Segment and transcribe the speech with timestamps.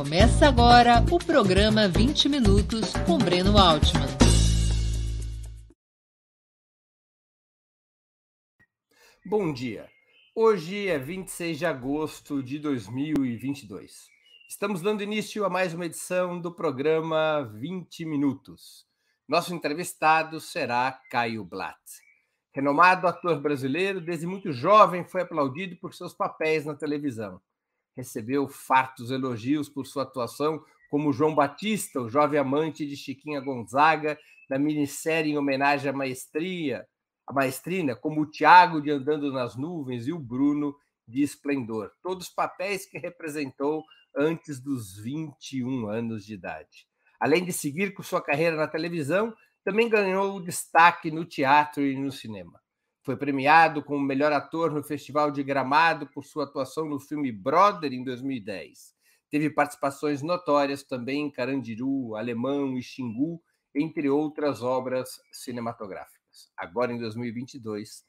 [0.00, 4.08] Começa agora o programa 20 Minutos com Breno Altman.
[9.26, 9.86] Bom dia.
[10.34, 14.08] Hoje é 26 de agosto de 2022.
[14.48, 18.86] Estamos dando início a mais uma edição do programa 20 Minutos.
[19.28, 21.78] Nosso entrevistado será Caio Blatt.
[22.54, 27.38] Renomado ator brasileiro, desde muito jovem foi aplaudido por seus papéis na televisão
[27.96, 34.18] recebeu fartos elogios por sua atuação como João Batista, o jovem amante de Chiquinha Gonzaga,
[34.48, 36.84] na minissérie em homenagem à maestria,
[37.24, 40.74] a maestrina, como o Tiago de Andando nas Nuvens e o Bruno
[41.06, 41.92] de Esplendor.
[42.02, 43.84] Todos papéis que representou
[44.16, 46.88] antes dos 21 anos de idade.
[47.20, 49.32] Além de seguir com sua carreira na televisão,
[49.62, 52.60] também ganhou destaque no teatro e no cinema.
[53.10, 57.92] Foi premiado como melhor ator no Festival de Gramado por sua atuação no filme Brother
[57.92, 58.94] em 2010.
[59.28, 63.42] Teve participações notórias também em Carandiru, Alemão e Xingu,
[63.74, 66.52] entre outras obras cinematográficas.
[66.56, 68.04] Agora, em 2022,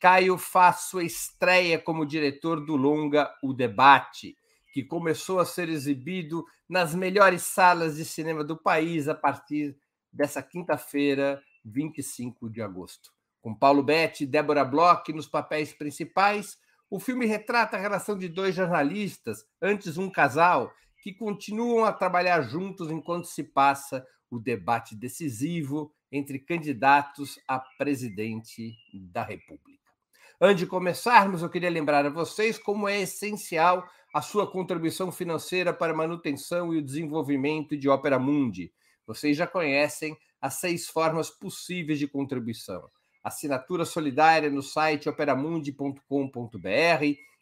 [0.00, 4.38] Caio faz sua estreia como diretor do longa O Debate,
[4.72, 9.76] que começou a ser exibido nas melhores salas de cinema do país a partir
[10.10, 13.15] dessa quinta-feira, 25 de agosto.
[13.46, 16.58] Com Paulo Betti e Débora Bloch nos papéis principais,
[16.90, 22.42] o filme retrata a relação de dois jornalistas, antes um casal, que continuam a trabalhar
[22.42, 29.92] juntos enquanto se passa o debate decisivo entre candidatos a presidente da República.
[30.40, 35.72] Antes de começarmos, eu queria lembrar a vocês como é essencial a sua contribuição financeira
[35.72, 38.72] para a manutenção e o desenvolvimento de Ópera Mundi.
[39.06, 42.90] Vocês já conhecem as seis formas possíveis de contribuição
[43.26, 46.00] assinatura solidária no site operamundi.com.br,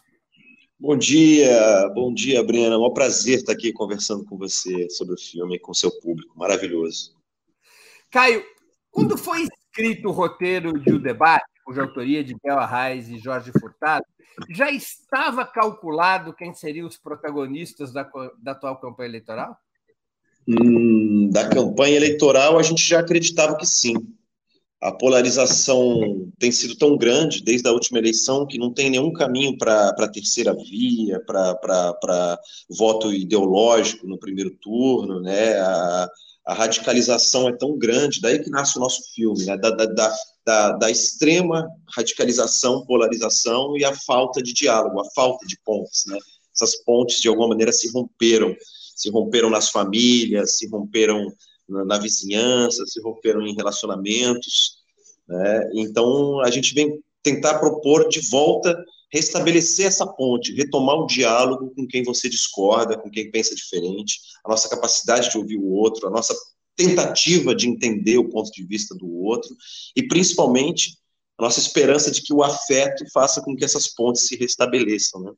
[0.79, 2.75] Bom dia, bom dia, Brena.
[2.75, 6.37] É um prazer estar aqui conversando com você sobre o filme e com seu público.
[6.37, 7.15] Maravilhoso.
[8.09, 8.43] Caio,
[8.89, 13.51] quando foi escrito o roteiro de O Debate, cuja autoria de Bel Arraes e Jorge
[13.59, 14.05] Furtado,
[14.49, 18.09] já estava calculado quem seriam os protagonistas da,
[18.41, 19.57] da atual campanha eleitoral?
[20.47, 23.95] Hum, da campanha eleitoral, a gente já acreditava que sim.
[24.81, 29.55] A polarização tem sido tão grande desde a última eleição que não tem nenhum caminho
[29.55, 35.59] para a terceira via, para voto ideológico no primeiro turno, né?
[35.59, 36.09] A,
[36.47, 39.55] a radicalização é tão grande, daí que nasce o nosso filme, né?
[39.55, 40.11] da, da, da,
[40.45, 46.05] da, extrema radicalização, polarização e a falta de diálogo, a falta de pontes.
[46.07, 46.17] Né?
[46.53, 48.55] Essas pontes, de alguma maneira, se romperam,
[48.95, 51.31] se romperam nas famílias, se romperam
[51.67, 54.77] na, na vizinhança, se romperam em relacionamentos.
[55.27, 55.69] Né?
[55.75, 58.75] Então, a gente vem tentar propor de volta
[59.11, 64.49] restabelecer essa ponte, retomar o diálogo com quem você discorda, com quem pensa diferente, a
[64.49, 66.33] nossa capacidade de ouvir o outro, a nossa
[66.75, 69.55] tentativa de entender o ponto de vista do outro
[69.95, 70.97] e principalmente
[71.37, 75.31] a nossa esperança de que o afeto faça com que essas pontes se restabeleçam, né?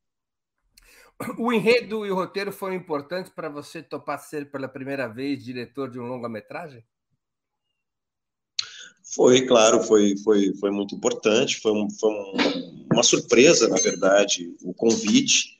[1.38, 5.90] O enredo e o roteiro foram importantes para você topar ser pela primeira vez diretor
[5.90, 6.84] de um longa-metragem?
[9.16, 14.56] Foi, claro, foi, foi, foi muito importante, foi, um, foi um, uma surpresa, na verdade,
[14.64, 15.60] o convite.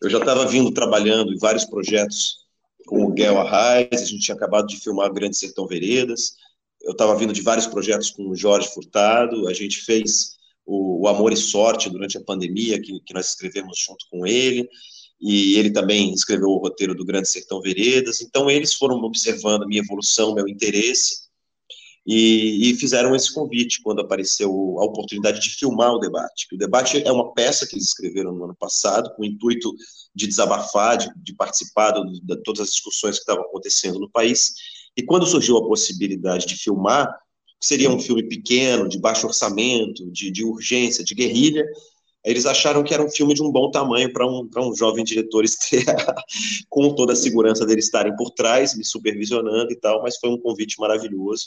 [0.00, 2.41] Eu já estava vindo trabalhando em vários projetos
[2.86, 6.34] com o Guel Arraes, a gente tinha acabado de filmar Grande Sertão Veredas,
[6.82, 10.36] eu estava vindo de vários projetos com o Jorge Furtado, a gente fez
[10.66, 14.68] o, o Amor e Sorte durante a pandemia, que, que nós escrevemos junto com ele,
[15.20, 19.66] e ele também escreveu o roteiro do Grande Sertão Veredas, então eles foram observando a
[19.66, 21.30] minha evolução, meu interesse,
[22.04, 24.50] e, e, fizeram esse convite quando apareceu
[24.80, 26.48] a oportunidade de filmar o debate.
[26.52, 29.72] O debate é uma peça que eles escreveram no ano passado, com o intuito
[30.12, 34.52] de desabafar, de, de participar do, de todas as discussões que estavam acontecendo no país.
[34.96, 37.06] E quando surgiu a possibilidade de filmar,
[37.60, 41.64] que seria um filme pequeno, de baixo orçamento, de, de urgência, de guerrilha,
[42.24, 45.42] eles acharam que era um filme de um bom tamanho para um, um jovem diretor
[45.46, 46.14] estrear,
[46.68, 50.38] com toda a segurança deles estarem por trás, me supervisionando e tal, mas foi um
[50.38, 51.46] convite maravilhoso.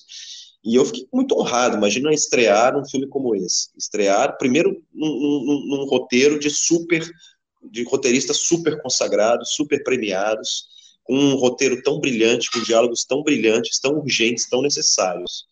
[0.65, 3.69] E eu fiquei muito honrado, imagina estrear um filme como esse.
[3.77, 7.07] Estrear, primeiro, num, num, num roteiro de super,
[7.61, 10.65] de roteiristas super consagrados, super premiados,
[11.03, 15.45] com um roteiro tão brilhante, com diálogos tão brilhantes, tão urgentes, tão necessários.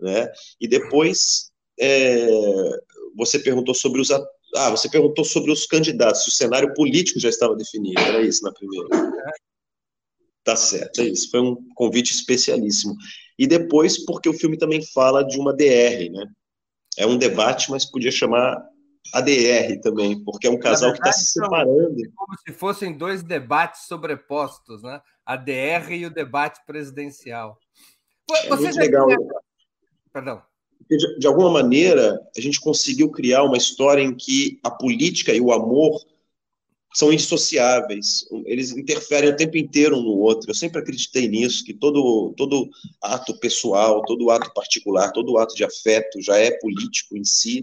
[0.00, 0.28] Né?
[0.60, 2.26] E depois, é,
[3.14, 7.28] você perguntou sobre os ah, você perguntou sobre os candidatos, se o cenário político já
[7.28, 8.88] estava definido, era isso na primeira.
[10.46, 11.28] Tá certo, é isso.
[11.28, 12.94] Foi um convite especialíssimo
[13.36, 16.24] e depois porque o filme também fala de uma DR, né?
[16.96, 18.56] É um debate, mas podia chamar
[19.12, 21.96] ADR também, porque é um casal verdade, que está se separando.
[22.14, 25.00] Como se fossem dois debates sobrepostos, né?
[25.24, 27.58] A DR e o debate presidencial.
[28.30, 29.08] É Você é muito legal.
[29.08, 29.18] Tinha...
[30.12, 30.42] Perdão.
[30.88, 35.40] De, de alguma maneira, a gente conseguiu criar uma história em que a política e
[35.40, 36.00] o amor
[36.96, 40.50] são indissociáveis, eles interferem o tempo inteiro um no outro.
[40.50, 42.70] Eu sempre acreditei nisso, que todo, todo
[43.02, 47.60] ato pessoal, todo ato particular, todo ato de afeto já é político em si,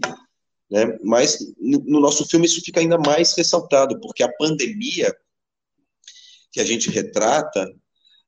[0.70, 0.96] né?
[1.02, 5.12] Mas no nosso filme isso fica ainda mais ressaltado, porque a pandemia
[6.52, 7.68] que a gente retrata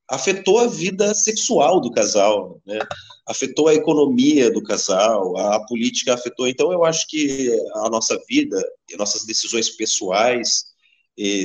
[0.09, 2.79] afetou a vida sexual do casal, né?
[3.25, 6.49] afetou a economia do casal, a política afetou.
[6.49, 8.61] Então, eu acho que a nossa vida,
[8.97, 10.75] nossas decisões pessoais,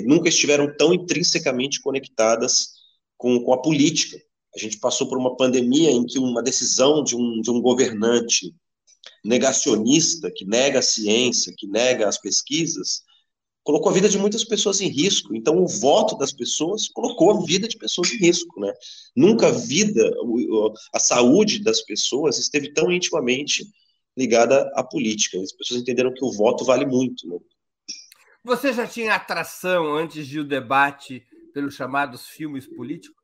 [0.06, 2.72] nunca estiveram tão intrinsecamente conectadas
[3.16, 4.18] com, com, a política.
[4.54, 8.54] A gente passou por uma pandemia em que uma decisão de um, de um governante
[9.24, 13.02] negacionista, que nega a ciência, que nega as pesquisas,
[13.64, 15.34] colocou a vida de muitas pessoas em risco.
[15.34, 18.60] Então, o voto das pessoas colocou a vida de pessoas em risco.
[18.60, 18.72] Né?
[19.16, 20.12] Nunca a vida,
[20.92, 23.64] a saúde das pessoas esteve tão intimamente
[24.16, 25.40] ligada à política.
[25.40, 27.26] As pessoas entenderam que o voto vale muito.
[27.28, 27.38] Né?
[28.44, 31.24] Você já tinha atração antes de o debate
[31.54, 33.22] pelos chamados filmes políticos?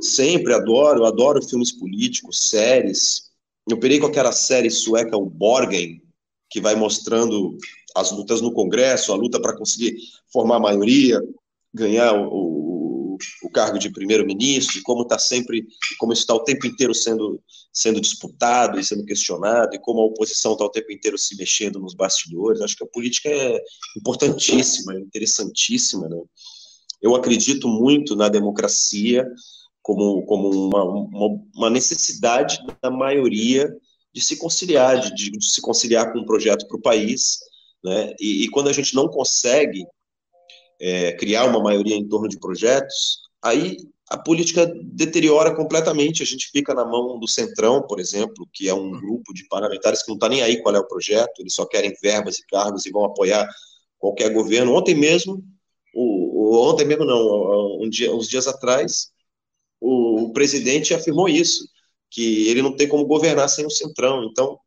[0.00, 3.30] Sempre adoro, adoro filmes políticos, séries.
[3.68, 6.02] Eu perei com aquela série sueca, o Borgen,
[6.50, 7.56] que vai mostrando
[7.94, 9.96] as lutas no Congresso, a luta para conseguir
[10.32, 11.20] formar a maioria,
[11.72, 12.57] ganhar o,
[13.42, 15.66] o cargo de primeiro-ministro, como está sempre,
[15.98, 17.42] como está o tempo inteiro sendo,
[17.72, 21.78] sendo disputado e sendo questionado, e como a oposição está o tempo inteiro se mexendo
[21.78, 22.60] nos bastidores.
[22.60, 23.60] Acho que a política é
[23.96, 26.08] importantíssima, é interessantíssima.
[26.08, 26.16] Né?
[27.00, 29.26] Eu acredito muito na democracia
[29.82, 33.72] como, como uma, uma, uma necessidade da maioria
[34.12, 37.38] de se conciliar, de, de, se conciliar com um projeto para o país,
[37.84, 38.12] né?
[38.20, 39.86] E, e, quando a gente não consegue
[40.80, 43.76] é, criar uma maioria em torno de projetos, aí
[44.10, 46.22] a política deteriora completamente.
[46.22, 50.02] A gente fica na mão do Centrão, por exemplo, que é um grupo de parlamentares
[50.02, 52.86] que não está nem aí qual é o projeto, eles só querem verbas e cargos
[52.86, 53.46] e vão apoiar
[53.98, 54.74] qualquer governo.
[54.74, 55.44] Ontem mesmo,
[55.94, 59.08] o, o ontem mesmo não, um dia, uns dias atrás,
[59.80, 61.68] o, o presidente afirmou isso,
[62.10, 64.24] que ele não tem como governar sem o Centrão.
[64.24, 64.58] Então,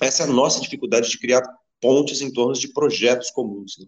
[0.00, 1.42] essa é a nossa dificuldade de criar
[1.80, 3.76] pontes em torno de projetos comuns.
[3.78, 3.86] Né?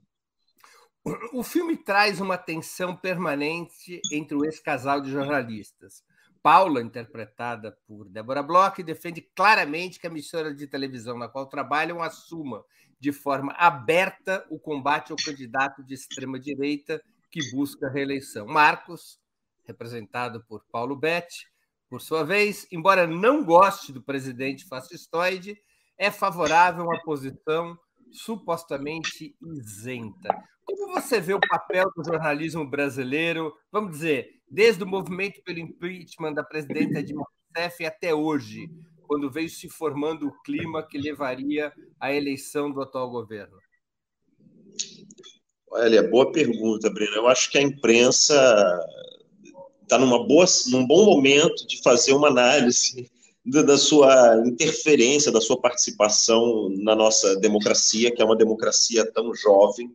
[1.33, 6.05] O filme traz uma tensão permanente entre o ex-casal de jornalistas.
[6.41, 12.03] Paula, interpretada por Débora Bloch, defende claramente que a emissora de televisão na qual trabalham
[12.03, 12.65] assuma
[13.01, 18.47] de forma aberta o combate ao candidato de extrema-direita que busca reeleição.
[18.47, 19.19] Marcos,
[19.65, 21.49] representado por Paulo Betti,
[21.89, 25.61] por sua vez, embora não goste do presidente fascistoide,
[25.99, 27.77] é favorável à posição
[28.13, 30.29] supostamente isenta.
[30.65, 36.35] Como você vê o papel do jornalismo brasileiro, vamos dizer, desde o movimento pelo impeachment
[36.35, 37.27] da presidenta Dilma
[37.57, 38.71] Rousseff até hoje,
[39.07, 43.59] quando veio se formando o clima que levaria à eleição do atual governo?
[45.71, 47.17] Olha, boa pergunta, Breno.
[47.17, 48.81] Eu acho que a imprensa
[49.83, 53.11] está num bom momento de fazer uma análise
[53.45, 59.91] da sua interferência, da sua participação na nossa democracia, que é uma democracia tão jovem,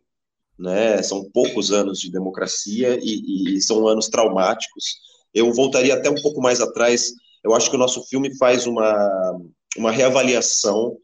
[0.58, 1.02] né?
[1.02, 4.84] São poucos anos de democracia e, e, são anos traumáticos.
[5.32, 7.12] Eu voltaria até um pouco mais atrás.
[7.42, 9.40] Eu acho que o nosso filme faz uma,
[9.76, 10.96] uma reavaliação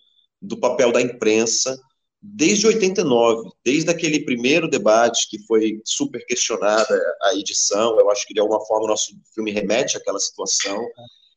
[0.43, 1.79] do papel da imprensa
[2.27, 8.33] desde 89, desde aquele primeiro debate que foi super questionada a edição, eu acho que
[8.33, 10.83] de alguma forma o nosso filme remete àquela situação.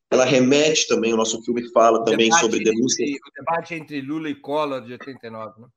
[0.09, 3.05] Ela remete também, o nosso filme fala também sobre denúncia.
[3.05, 5.67] o debate entre Lula e Collor de 89, né?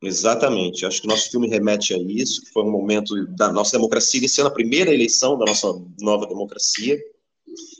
[0.00, 0.86] Exatamente.
[0.86, 4.18] Acho que o nosso filme remete a isso, que foi um momento da nossa democracia,
[4.18, 5.66] iniciando a primeira eleição da nossa
[6.00, 6.96] nova democracia,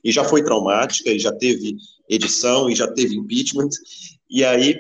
[0.03, 1.77] e já foi traumática, e já teve
[2.09, 3.69] edição, e já teve impeachment,
[4.29, 4.77] e aí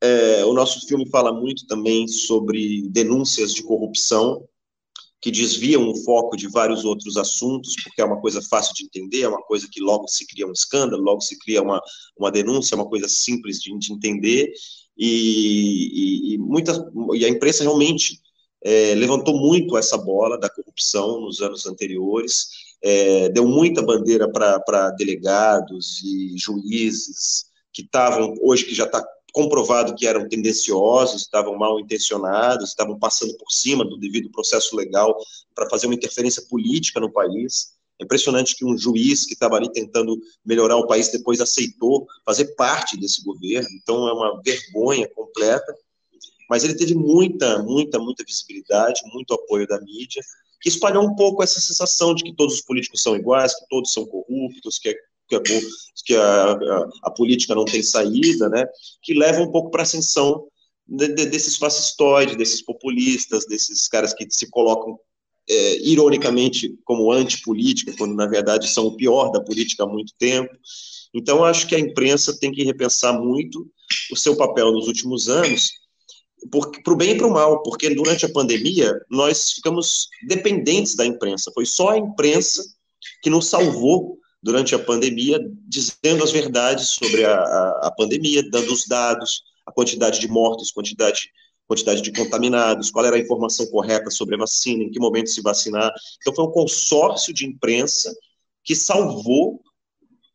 [0.00, 4.46] é, o nosso filme fala muito também sobre denúncias de corrupção,
[5.20, 9.22] que desviam o foco de vários outros assuntos, porque é uma coisa fácil de entender,
[9.22, 11.80] é uma coisa que logo se cria um escândalo, logo se cria uma,
[12.18, 14.50] uma denúncia, é uma coisa simples de, de entender,
[14.96, 16.72] e, e, e, muita,
[17.14, 18.20] e a imprensa realmente
[18.62, 22.48] é, levantou muito essa bola da corrupção nos anos anteriores,
[22.82, 29.94] é, deu muita bandeira para delegados e juízes que estavam, hoje que já está comprovado
[29.94, 35.16] que eram tendenciosos, estavam mal intencionados, estavam passando por cima do devido processo legal
[35.54, 37.74] para fazer uma interferência política no país.
[38.00, 42.54] É impressionante que um juiz que estava ali tentando melhorar o país depois aceitou fazer
[42.54, 45.74] parte desse governo, então é uma vergonha completa.
[46.48, 50.20] Mas ele teve muita, muita, muita visibilidade, muito apoio da mídia,
[50.60, 53.92] que espalhou um pouco essa sensação de que todos os políticos são iguais, que todos
[53.92, 54.88] são corruptos, que
[55.30, 55.40] que, a,
[56.04, 58.66] que a, a, a, política não tem saída, né,
[59.02, 60.46] que leva um pouco para a ascensão
[60.86, 64.98] de, de, desses fascistoides, desses populistas, desses caras que se colocam
[65.48, 70.52] é, ironicamente como antipolítica, quando na verdade são o pior da política há muito tempo.
[71.14, 73.68] Então, acho que a imprensa tem que repensar muito
[74.12, 75.70] o seu papel nos últimos anos,
[76.82, 81.04] para o bem e para o mal, porque durante a pandemia nós ficamos dependentes da
[81.04, 81.50] imprensa.
[81.52, 82.62] Foi só a imprensa
[83.22, 88.72] que nos salvou durante a pandemia, dizendo as verdades sobre a, a, a pandemia, dando
[88.72, 91.30] os dados, a quantidade de mortos, quantidade,
[91.66, 95.42] quantidade de contaminados, qual era a informação correta sobre a vacina, em que momento se
[95.42, 95.92] vacinar.
[96.20, 98.14] Então, foi um consórcio de imprensa
[98.64, 99.60] que salvou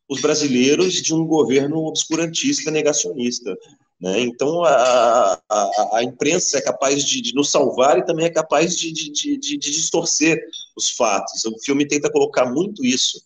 [0.08, 3.56] os brasileiros de um governo obscurantista negacionista.
[4.00, 4.20] Né?
[4.20, 8.76] Então, a, a, a, imprensa é capaz de, de, nos salvar e também é capaz
[8.76, 10.38] de, de, de, de distorcer
[10.76, 11.44] os fatos.
[11.46, 13.20] O filme tenta colocar muito isso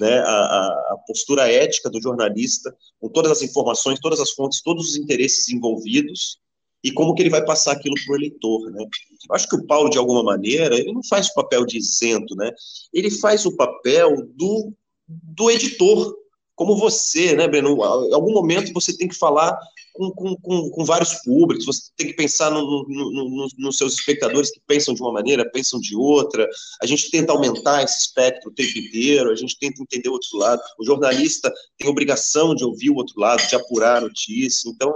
[0.00, 4.90] né, a, a, postura ética do jornalista, com todas as informações, todas as fontes, todos
[4.90, 6.38] os interesses envolvidos,
[6.82, 8.82] e como que ele vai passar aquilo para o eleitor, né?
[8.82, 12.34] Eu acho que o Paulo, de alguma maneira, ele não faz o papel de isento,
[12.34, 12.50] né?
[12.92, 14.72] Ele faz o papel do,
[15.06, 16.16] do editor,
[16.60, 17.70] como você, né, Breno?
[17.70, 19.58] Em algum momento você tem que falar
[19.94, 23.94] com, com, com, com vários públicos, você tem que pensar no, no, no, nos seus
[23.94, 26.46] espectadores que pensam de uma maneira, pensam de outra.
[26.82, 30.36] A gente tenta aumentar esse espectro o tempo inteiro, a gente tenta entender o outro
[30.36, 30.60] lado.
[30.78, 34.68] O jornalista tem obrigação de ouvir o outro lado, de apurar a notícia.
[34.68, 34.92] Então,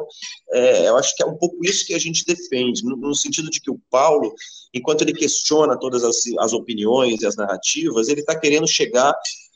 [0.53, 3.49] é, eu acho que é um pouco isso que a gente defende, no, no sentido
[3.49, 4.35] de que o Paulo,
[4.75, 9.15] enquanto ele questiona todas as, as opiniões e as narrativas, ele está querendo chegar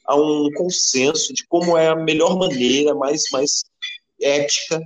[0.09, 3.63] a um consenso de como é a melhor maneira, mais, mais
[4.21, 4.81] ética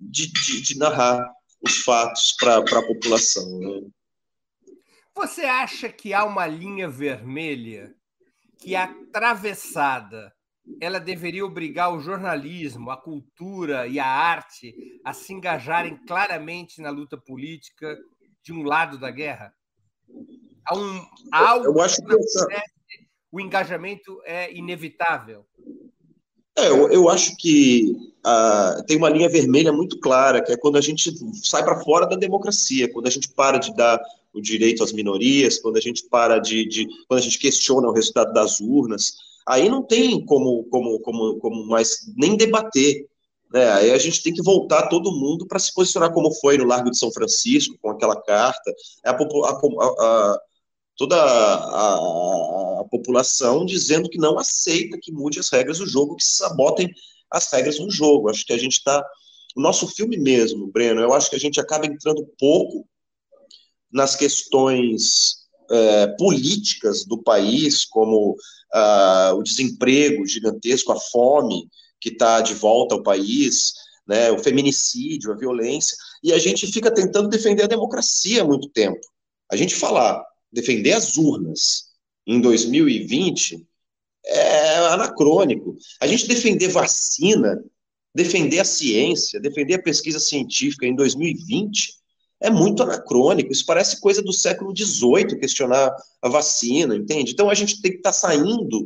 [0.00, 1.22] de, de, de narrar
[1.60, 3.46] os fatos para a população.
[3.58, 3.80] Né?
[5.14, 7.94] Você acha que há uma linha vermelha
[8.58, 10.32] que, atravessada,
[10.80, 16.88] ela deveria obrigar o jornalismo, a cultura e a arte a se engajarem claramente na
[16.88, 17.98] luta política
[18.42, 19.52] de um lado da guerra?
[20.66, 22.48] Há, um, há algo Eu acho que essa...
[23.34, 25.44] o engajamento é inevitável.
[26.56, 27.90] É, eu, eu acho que
[28.24, 31.10] uh, tem uma linha vermelha muito clara, que é quando a gente
[31.42, 34.00] sai para fora da democracia, quando a gente para de dar
[34.32, 37.92] o direito às minorias, quando a gente para de, de, quando a gente questiona o
[37.92, 39.14] resultado das urnas,
[39.44, 43.04] aí não tem como, como, como, como mais nem debater.
[43.52, 43.68] Né?
[43.72, 46.88] Aí a gente tem que voltar todo mundo para se posicionar como foi no Largo
[46.88, 48.72] de São Francisco, com aquela carta.
[49.04, 50.38] É a, a,
[50.96, 51.94] toda a,
[52.80, 56.90] a, população dizendo que não aceita que mude as regras do jogo, que sabotem
[57.30, 58.30] as regras do jogo.
[58.30, 59.04] Acho que a gente está.
[59.56, 62.86] O nosso filme mesmo, Breno, eu acho que a gente acaba entrando pouco
[63.92, 68.36] nas questões é, políticas do país, como
[69.36, 71.68] o desemprego gigantesco, a fome
[72.00, 73.72] que está de volta ao país,
[74.06, 78.68] né, o feminicídio, a violência, e a gente fica tentando defender a democracia há muito
[78.68, 79.00] tempo.
[79.50, 80.22] A gente falar
[80.54, 81.92] defender as urnas
[82.26, 83.66] em 2020
[84.26, 85.76] é anacrônico.
[86.00, 87.62] A gente defender vacina,
[88.14, 91.92] defender a ciência, defender a pesquisa científica em 2020
[92.40, 93.52] é muito anacrônico.
[93.52, 97.32] Isso parece coisa do século XVIII, questionar a vacina, entende?
[97.32, 98.84] Então a gente tem que estar tá saindo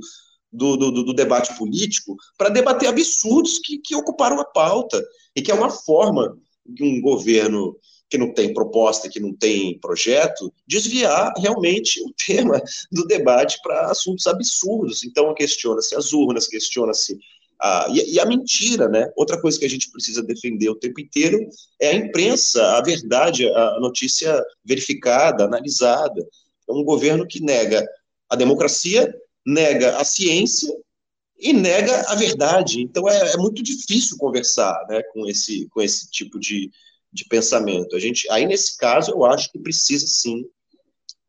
[0.50, 5.04] do, do, do, debate político para debater absurdos que, que ocuparam a pauta
[5.36, 7.76] e que é uma forma de um governo
[8.08, 12.60] que não tem proposta, que não tem projeto, desviar realmente o tema
[12.90, 15.04] do debate para assuntos absurdos.
[15.04, 17.18] Então, questiona-se as urnas, questiona-se
[17.60, 19.10] a, e, e, a mentira, né?
[19.16, 21.38] Outra coisa que a gente precisa defender o tempo inteiro
[21.80, 26.26] é a imprensa, a verdade, a notícia verificada, analisada.
[26.68, 27.86] É um governo que nega
[28.28, 29.12] a democracia,
[29.44, 30.72] nega a ciência
[31.38, 32.80] e nega a verdade.
[32.80, 36.70] Então é, é muito difícil conversar né, com, esse, com esse tipo de,
[37.12, 37.96] de pensamento.
[37.96, 40.44] A gente, aí, nesse caso, eu acho que precisa sim.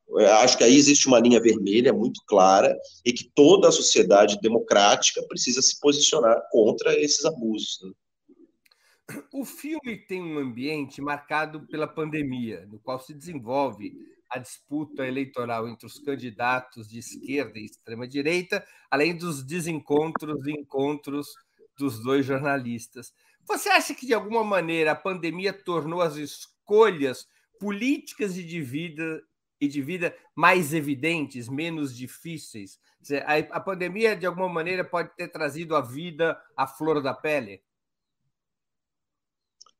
[0.10, 4.40] Eu acho que aí existe uma linha vermelha muito clara e que toda a sociedade
[4.42, 7.80] democrática precisa se posicionar contra esses abusos.
[7.84, 7.92] Né?
[9.32, 13.94] O filme tem um ambiente marcado pela pandemia, no qual se desenvolve
[14.30, 21.28] a disputa eleitoral entre os candidatos de esquerda e extrema-direita, além dos desencontros e encontros
[21.78, 23.12] dos dois jornalistas.
[23.50, 27.28] Você acha que, de alguma maneira, a pandemia tornou as escolhas
[27.60, 29.24] políticas e de vida,
[29.60, 32.80] e de vida mais evidentes, menos difíceis?
[33.50, 37.60] A pandemia, de alguma maneira, pode ter trazido a vida à flor da pele?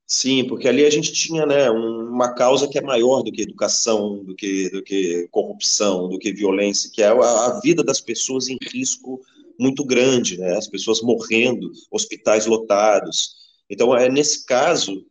[0.08, 4.24] Sim, porque ali a gente tinha né, uma causa que é maior do que educação,
[4.24, 8.58] do que, do que corrupção, do que violência, que é a, vida das pessoas em
[8.74, 9.22] risco
[9.60, 13.39] muito grande, né, as pessoas morrendo, hospitais lotados.
[13.70, 15.06] Então, é, nesse caso,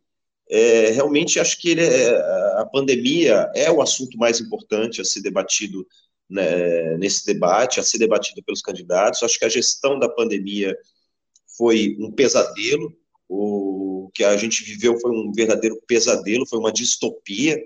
[0.49, 2.09] é, realmente acho que é,
[2.57, 5.87] a pandemia é o assunto mais importante a ser debatido
[6.29, 9.23] né, nesse debate, a ser debatido pelos candidatos.
[9.23, 10.77] Acho que a gestão da pandemia
[11.57, 12.93] foi um pesadelo,
[13.27, 17.61] o que a gente viveu foi um verdadeiro pesadelo, foi uma distopia.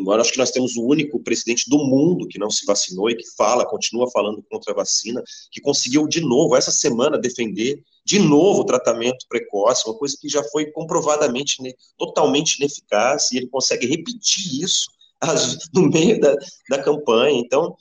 [0.00, 3.16] Agora acho que nós temos o único presidente do mundo que não se vacinou e
[3.16, 8.20] que fala, continua falando contra a vacina, que conseguiu de novo, essa semana, defender de
[8.20, 13.48] novo o tratamento precoce, uma coisa que já foi comprovadamente né, totalmente ineficaz, e ele
[13.48, 14.88] consegue repetir isso
[15.74, 16.36] no meio da,
[16.70, 17.36] da campanha.
[17.40, 17.74] Então,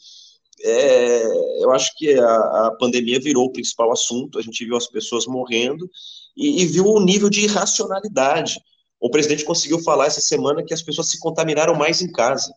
[0.63, 1.23] é,
[1.61, 2.35] eu acho que a,
[2.67, 5.89] a, pandemia virou o principal assunto, a gente viu as pessoas morrendo
[6.35, 8.59] e, e viu o nível de irracionalidade.
[9.03, 12.53] O presidente conseguiu falar essa semana que as pessoas se contaminaram mais em casa.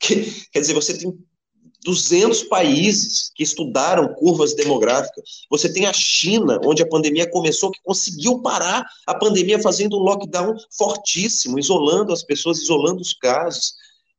[0.00, 1.12] Que, quer dizer, você tem
[1.84, 5.42] 200 países que estudaram curvas demográficas.
[5.50, 10.02] Você tem a China, onde a pandemia começou, que conseguiu parar a pandemia fazendo um
[10.02, 13.74] lockdown fortíssimo, isolando as pessoas, isolando os casos,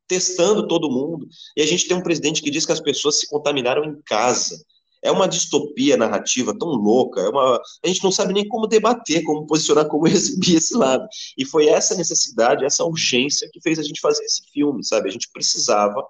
[0.06, 1.26] testando todo mundo.
[1.56, 4.64] E a gente tem um presidente que diz que as pessoas se contaminaram em casa.
[5.02, 9.22] É uma distopia narrativa tão louca, é uma, a gente não sabe nem como debater,
[9.24, 11.06] como posicionar, como exibir esse lado.
[11.36, 15.08] E foi essa necessidade, essa urgência que fez a gente fazer esse filme, sabe?
[15.08, 16.04] A gente precisava,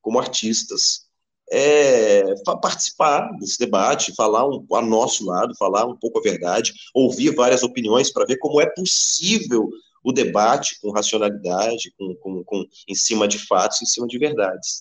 [0.00, 1.06] como artistas,
[1.50, 2.24] é,
[2.60, 7.62] participar desse debate, falar um, a nosso lado, falar um pouco a verdade, ouvir várias
[7.62, 9.68] opiniões para ver como é possível
[10.02, 14.80] o debate com racionalidade, com, com, com, em cima de fatos, em cima de verdades.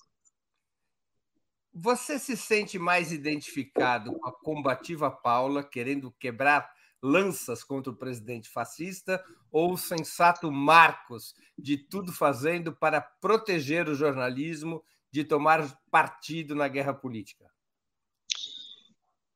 [1.78, 6.72] Você se sente mais identificado com a combativa Paula, querendo quebrar
[7.04, 13.94] lanças contra o presidente fascista, ou o sensato Marcos, de tudo fazendo para proteger o
[13.94, 17.46] jornalismo de tomar partido na guerra política?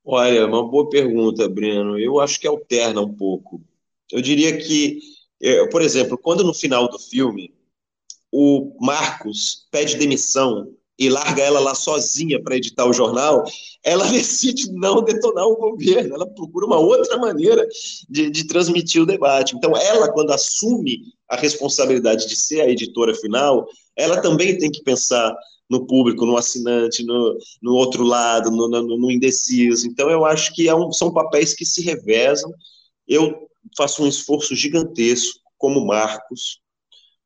[0.05, 1.99] Olha, uma boa pergunta, Breno.
[1.99, 3.61] Eu acho que alterna um pouco.
[4.09, 5.01] Eu diria que,
[5.41, 7.53] é, por exemplo, quando no final do filme
[8.31, 13.45] o Marcos pede demissão e larga ela lá sozinha para editar o jornal,
[13.83, 17.65] ela decide não detonar o governo, ela procura uma outra maneira
[18.09, 19.55] de, de transmitir o debate.
[19.55, 24.83] Então, ela, quando assume a responsabilidade de ser a editora final, ela também tem que
[24.83, 25.33] pensar
[25.69, 29.87] no público, no assinante, no, no outro lado, no, no, no indeciso.
[29.87, 32.51] Então, eu acho que é um, são papéis que se revezam.
[33.07, 36.59] Eu faço um esforço gigantesco, como Marcos,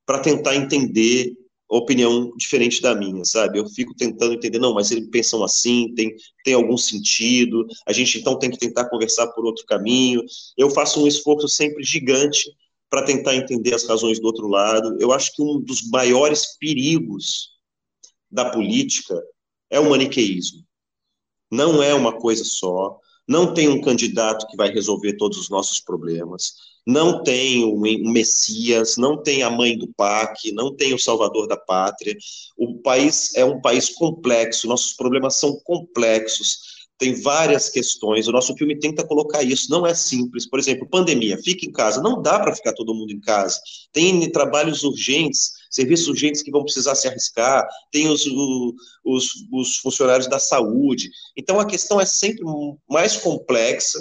[0.05, 1.31] para tentar entender
[1.69, 3.59] opinião diferente da minha, sabe?
[3.59, 8.19] Eu fico tentando entender, não, mas eles pensam assim, tem, tem algum sentido, a gente
[8.19, 10.21] então tem que tentar conversar por outro caminho.
[10.57, 12.49] Eu faço um esforço sempre gigante
[12.89, 14.97] para tentar entender as razões do outro lado.
[14.99, 17.53] Eu acho que um dos maiores perigos
[18.29, 19.19] da política
[19.69, 20.63] é o maniqueísmo.
[21.51, 25.79] Não é uma coisa só, não tem um candidato que vai resolver todos os nossos
[25.79, 26.53] problemas,
[26.85, 31.57] não tem um Messias, não tem a mãe do PAC, não tem o salvador da
[31.57, 32.15] pátria.
[32.57, 38.27] O país é um país complexo, nossos problemas são complexos, tem várias questões.
[38.27, 40.47] O nosso filme tenta colocar isso, não é simples.
[40.47, 43.59] Por exemplo, pandemia, fica em casa, não dá para ficar todo mundo em casa.
[43.91, 48.25] Tem trabalhos urgentes, serviços urgentes que vão precisar se arriscar, tem os,
[49.03, 51.09] os, os funcionários da saúde.
[51.35, 52.43] Então a questão é sempre
[52.89, 53.99] mais complexa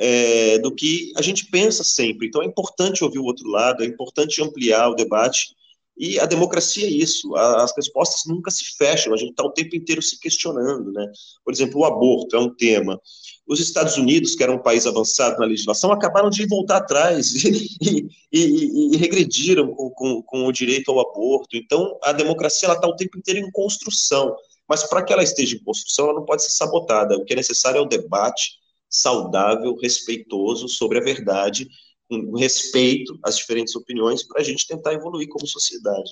[0.00, 2.26] é, do que a gente pensa sempre.
[2.26, 5.54] Então é importante ouvir o outro lado, é importante ampliar o debate.
[5.98, 9.76] E a democracia é isso, as respostas nunca se fecham, a gente está o tempo
[9.76, 10.90] inteiro se questionando.
[10.90, 11.06] Né?
[11.44, 12.98] Por exemplo, o aborto é um tema.
[13.46, 17.68] Os Estados Unidos, que era um país avançado na legislação, acabaram de voltar atrás e,
[17.82, 21.54] e, e, e regrediram com, com, com, o direito ao aborto.
[21.54, 24.34] Então, a democracia está o tempo inteiro em construção.
[24.66, 27.16] Mas para que ela esteja em construção, ela não pode ser sabotada.
[27.16, 28.59] O que é necessário é o debate
[28.90, 31.68] saudável, respeitoso sobre a verdade,
[32.08, 36.10] com respeito às diferentes opiniões, para a gente tentar evoluir como sociedade.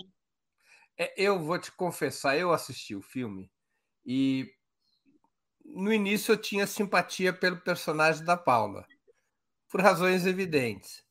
[0.97, 3.51] É, eu vou te confessar, eu assisti o filme
[4.07, 4.51] e
[5.65, 8.87] no início eu tinha simpatia pelo personagem da Paula,
[9.69, 11.05] por razões evidentes.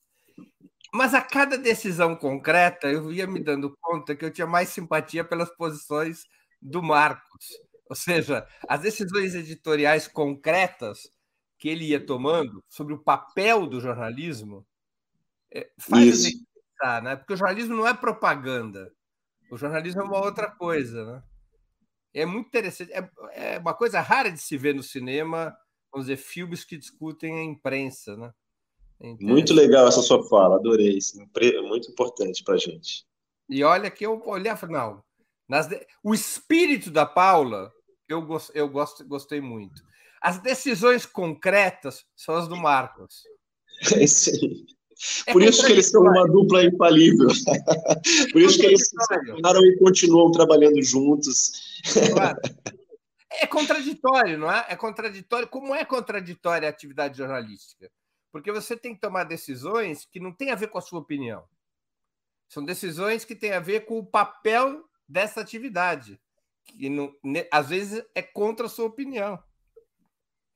[0.94, 5.24] Mas a cada decisão concreta, eu ia me dando conta que eu tinha mais simpatia
[5.24, 6.24] pelas posições
[6.62, 7.46] do Marcos.
[7.90, 11.10] Ou seja, as decisões editoriais concretas
[11.58, 14.66] que ele ia tomando sobre o papel do jornalismo
[15.54, 16.46] é, faz Isso.
[16.54, 17.16] pensar, né?
[17.16, 18.92] Porque o jornalismo não é propaganda.
[19.50, 21.24] O jornalismo é uma outra coisa, né?
[22.14, 22.92] É muito interessante.
[22.92, 25.56] É, é uma coisa rara de se ver no cinema,
[25.92, 28.32] vamos dizer, filmes que discutem a imprensa, né?
[29.00, 30.98] É muito legal essa sua fala, adorei.
[30.98, 31.18] Isso.
[31.64, 33.06] Muito importante para gente.
[33.50, 35.04] E olha que eu olhava, não.
[35.48, 35.70] Nas,
[36.04, 37.72] o espírito da Paula,
[38.10, 39.82] eu, eu gost, gostei muito.
[40.28, 43.24] As decisões concretas são as do Marcos.
[43.94, 44.66] É isso aí.
[45.26, 47.30] É Por isso que eles são uma dupla infalível.
[48.34, 51.82] Por isso que eles se separaram e continuam trabalhando juntos.
[52.12, 52.42] Claro.
[53.40, 54.66] É contraditório, não é?
[54.68, 55.48] É contraditório.
[55.48, 57.90] Como é contraditória a atividade jornalística?
[58.30, 61.46] Porque você tem que tomar decisões que não têm a ver com a sua opinião.
[62.50, 66.20] São decisões que têm a ver com o papel dessa atividade,
[66.66, 67.16] que não,
[67.50, 69.42] às vezes é contra a sua opinião.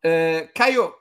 [0.04, 0.92] Uh, Caio,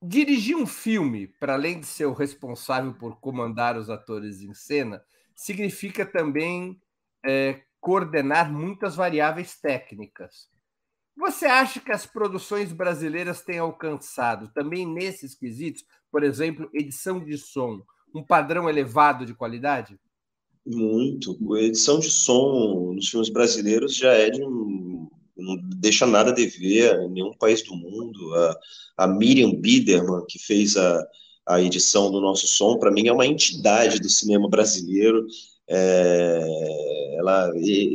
[0.00, 5.04] dirigir um filme, para além de ser o responsável por comandar os atores em cena,
[5.34, 6.80] significa também
[7.24, 10.48] é, coordenar muitas variáveis técnicas.
[11.14, 17.36] Você acha que as produções brasileiras têm alcançado, também nesses quesitos, por exemplo, edição de
[17.36, 17.82] som,
[18.14, 20.00] um padrão elevado de qualidade?
[20.64, 21.36] Muito.
[21.54, 25.10] A edição de som nos filmes brasileiros já é de um.
[25.36, 28.34] não deixa nada a dever em nenhum país do mundo.
[28.34, 31.06] A, a Miriam Biderman, que fez a,
[31.46, 35.26] a edição do nosso som, para mim é uma entidade do cinema brasileiro.
[35.68, 37.52] É, ela,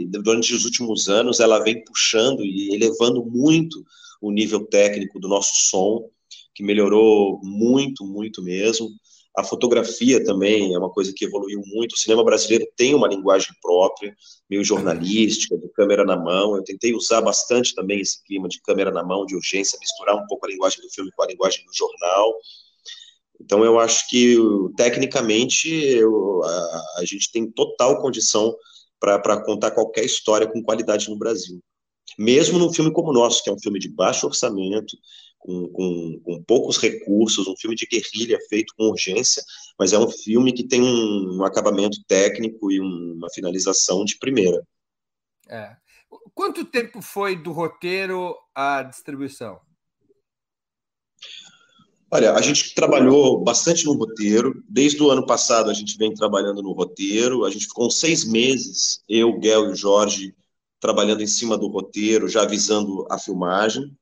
[0.10, 3.84] durante os últimos anos, ela vem puxando e elevando muito
[4.22, 6.10] o nível técnico do nosso som,
[6.54, 8.90] que melhorou muito, muito mesmo.
[9.38, 11.94] A fotografia também é uma coisa que evoluiu muito.
[11.94, 14.14] O cinema brasileiro tem uma linguagem própria,
[14.50, 16.56] meio jornalística, de câmera na mão.
[16.56, 20.26] Eu tentei usar bastante também esse clima de câmera na mão, de urgência, misturar um
[20.28, 22.36] pouco a linguagem do filme com a linguagem do jornal.
[23.40, 24.36] Então, eu acho que,
[24.76, 28.54] tecnicamente, eu, a, a, gente tem total condição
[29.00, 31.62] para contar qualquer história com qualidade no Brasil.
[32.18, 34.98] Mesmo num filme como o nosso, que é um filme de baixo orçamento,
[35.38, 39.44] com, com, com poucos recursos, um filme de guerrilha feito com urgência,
[39.78, 44.18] mas é um filme que tem um, um acabamento técnico e um, uma finalização de
[44.18, 44.62] primeira.
[45.48, 45.76] É.
[46.34, 49.60] Quanto tempo foi do roteiro à distribuição?
[52.12, 54.64] Olha, a gente trabalhou bastante no roteiro.
[54.68, 57.46] Desde o ano passado a gente vem trabalhando no roteiro.
[57.46, 60.36] A gente ficou seis meses, eu, Guel e o Jorge,
[60.80, 63.96] trabalhando em cima do roteiro, já avisando a filmagem,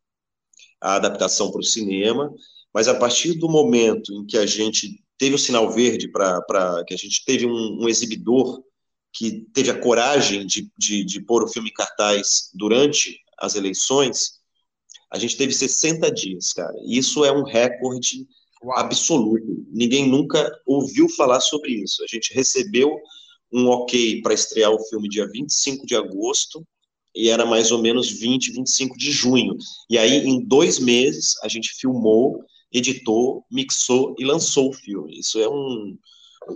[0.80, 2.34] a adaptação para o cinema.
[2.74, 6.94] Mas a partir do momento em que a gente teve o sinal verde para que
[6.94, 8.64] a gente teve um, um, exibidor
[9.12, 14.37] que teve a coragem de, de, de pôr o filme em cartaz durante as eleições,
[15.12, 16.74] a gente teve 60 dias, cara.
[16.86, 18.28] Isso é um recorde
[18.64, 18.78] Uau.
[18.78, 19.66] absoluto.
[19.72, 22.04] Ninguém nunca ouviu falar sobre isso.
[22.04, 22.94] A gente recebeu
[23.52, 26.66] um ok para estrear o filme dia 25 de agosto.
[27.16, 29.58] e era mais ou menos 20, 25 de junho.
[29.90, 35.20] E aí, em dois meses, a gente filmou, editou, mixou e lançou o filme.
[35.20, 35.98] Isso é um.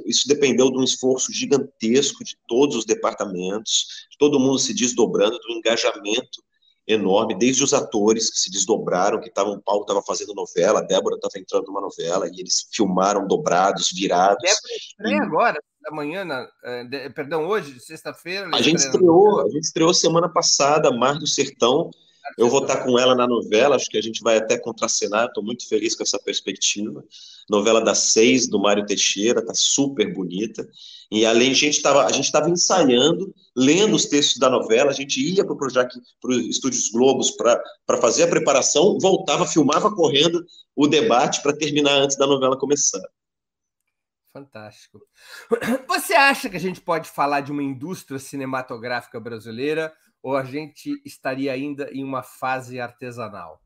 [0.06, 5.38] Isso dependeu de um esforço gigantesco de todos os departamentos, de todo mundo se desdobrando,
[5.40, 6.42] do engajamento
[6.88, 10.84] enorme, desde os atores que se desdobraram, que estavam, o Paulo estava fazendo novela, a
[10.84, 14.42] Débora estava entrando numa novela, e eles filmaram dobrados, virados.
[14.42, 15.20] Débora estreia e...
[15.20, 18.50] agora, amanhã, na, é, perdão, hoje, sexta-feira.
[18.54, 21.92] A gente estreou, a gente estreou semana passada, Mar do Sertão.
[22.38, 25.44] Eu vou estar com ela na novela, acho que a gente vai até contracenar, estou
[25.44, 27.04] muito feliz com essa perspectiva.
[27.50, 30.68] Novela das seis, do Mário Teixeira, está super bonita.
[31.12, 35.56] E além, a gente estava ensaiando, lendo os textos da novela, a gente ia para
[35.56, 37.62] o Estúdios Globos para
[38.00, 43.02] fazer a preparação, voltava, filmava correndo o debate para terminar antes da novela começar.
[44.34, 45.02] Fantástico.
[45.90, 51.02] Você acha que a gente pode falar de uma indústria cinematográfica brasileira ou a gente
[51.06, 53.62] estaria ainda em uma fase artesanal?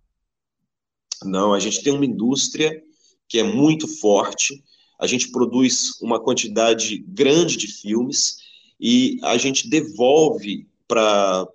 [1.23, 2.83] Não, a gente tem uma indústria
[3.27, 4.63] que é muito forte,
[4.99, 8.37] a gente produz uma quantidade grande de filmes
[8.79, 11.47] e a gente devolve para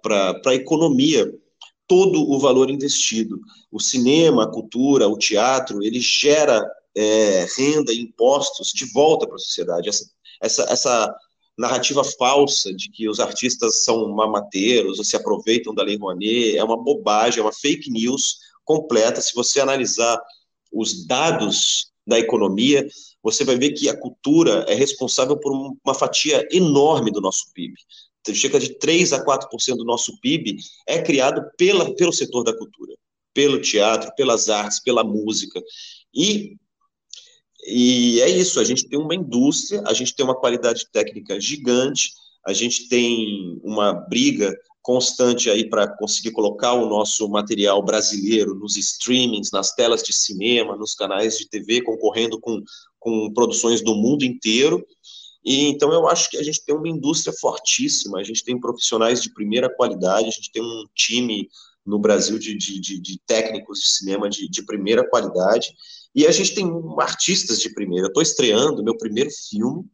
[0.46, 1.32] a economia
[1.86, 3.40] todo o valor investido.
[3.70, 9.36] O cinema, a cultura, o teatro, ele gera é, renda e impostos de volta para
[9.36, 9.88] a sociedade.
[9.88, 10.10] Essa,
[10.40, 11.16] essa, essa
[11.60, 16.64] narrativa falsa de que os artistas são mamateiros ou se aproveitam da Lei Rouanet é
[16.64, 19.20] uma bobagem, é uma fake news completa.
[19.20, 20.18] Se você analisar
[20.72, 22.86] os dados da economia,
[23.22, 27.74] você vai ver que a cultura é responsável por uma fatia enorme do nosso PIB.
[28.34, 32.94] Chega de 3 a 4% do nosso PIB é criado pela, pelo setor da cultura,
[33.34, 35.60] pelo teatro, pelas artes, pela música.
[36.14, 36.56] E
[37.66, 42.12] e é isso, a gente tem uma indústria, a gente tem uma qualidade técnica gigante,
[42.46, 48.76] a gente tem uma briga constante aí para conseguir colocar o nosso material brasileiro nos
[48.76, 52.62] streamings, nas telas de cinema, nos canais de TV, concorrendo com,
[52.98, 54.84] com produções do mundo inteiro.
[55.44, 59.22] E então eu acho que a gente tem uma indústria fortíssima, a gente tem profissionais
[59.22, 61.48] de primeira qualidade, a gente tem um time
[61.84, 65.74] no Brasil de, de, de, de técnicos de cinema de, de primeira qualidade.
[66.14, 66.66] E a gente tem
[66.98, 68.08] artistas de primeira.
[68.08, 69.84] Estou estreando meu primeiro filme,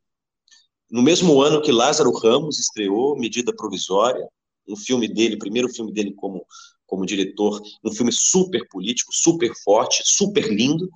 [0.91, 4.27] no mesmo ano que Lázaro Ramos estreou Medida Provisória,
[4.69, 6.45] um filme dele, primeiro filme dele como,
[6.87, 10.89] como diretor, um filme super político, super forte, super lindo.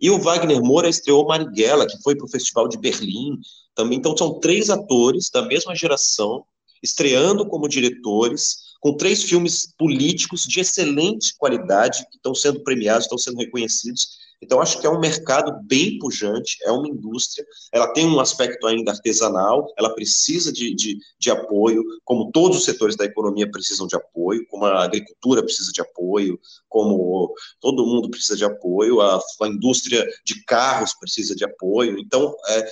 [0.00, 3.38] E o Wagner Moura estreou Marighella, que foi para o Festival de Berlim
[3.74, 3.98] também.
[3.98, 6.44] Então, são três atores da mesma geração,
[6.82, 13.18] estreando como diretores, com três filmes políticos de excelente qualidade, que estão sendo premiados, estão
[13.18, 14.08] sendo reconhecidos.
[14.42, 18.66] Então, acho que é um mercado bem pujante, é uma indústria, ela tem um aspecto
[18.66, 23.86] ainda artesanal, ela precisa de, de, de, apoio, como todos os setores da economia precisam
[23.86, 29.20] de apoio, como a agricultura precisa de apoio, como todo mundo precisa de apoio, a,
[29.42, 31.98] a indústria de carros precisa de apoio.
[31.98, 32.66] Então, é,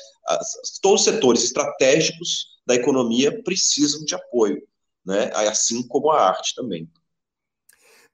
[0.81, 4.63] todos os setores estratégicos da economia precisam de apoio,
[5.05, 5.31] né?
[5.35, 6.89] assim como a arte também.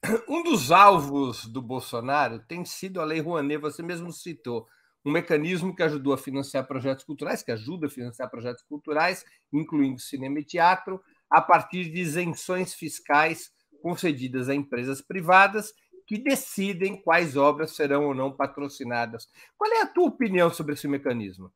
[0.29, 4.67] Um dos alvos do Bolsonaro tem sido a Lei Rouanet, você mesmo citou,
[5.05, 10.01] um mecanismo que ajudou a financiar projetos culturais, que ajuda a financiar projetos culturais, incluindo
[10.01, 13.51] cinema e teatro, a partir de isenções fiscais
[13.83, 15.73] concedidas a empresas privadas
[16.07, 19.29] que decidem quais obras serão ou não patrocinadas.
[19.57, 21.53] Qual é a tua opinião sobre esse mecanismo?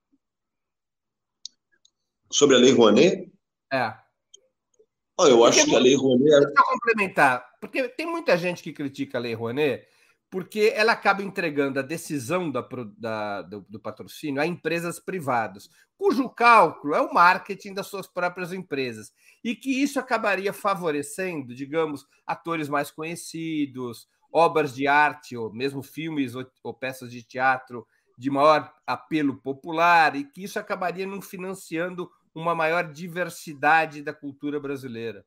[2.30, 3.32] Sobre a Lei Rouanet?
[3.72, 3.94] É.
[5.18, 6.44] Oh, eu acho que a Lei Rouanet.
[6.44, 9.86] É Para complementar, porque tem muita gente que critica a Lei Rouanet
[10.28, 16.28] porque ela acaba entregando a decisão da, da, do, do, patrocínio a empresas privadas, cujo
[16.28, 19.12] cálculo é o marketing das suas próprias empresas,
[19.44, 26.34] e que isso acabaria favorecendo, digamos, atores mais conhecidos, obras de arte, ou mesmo filmes
[26.34, 32.10] ou, ou peças de teatro de maior apelo popular, e que isso acabaria não financiando
[32.34, 35.26] uma maior diversidade da cultura brasileira.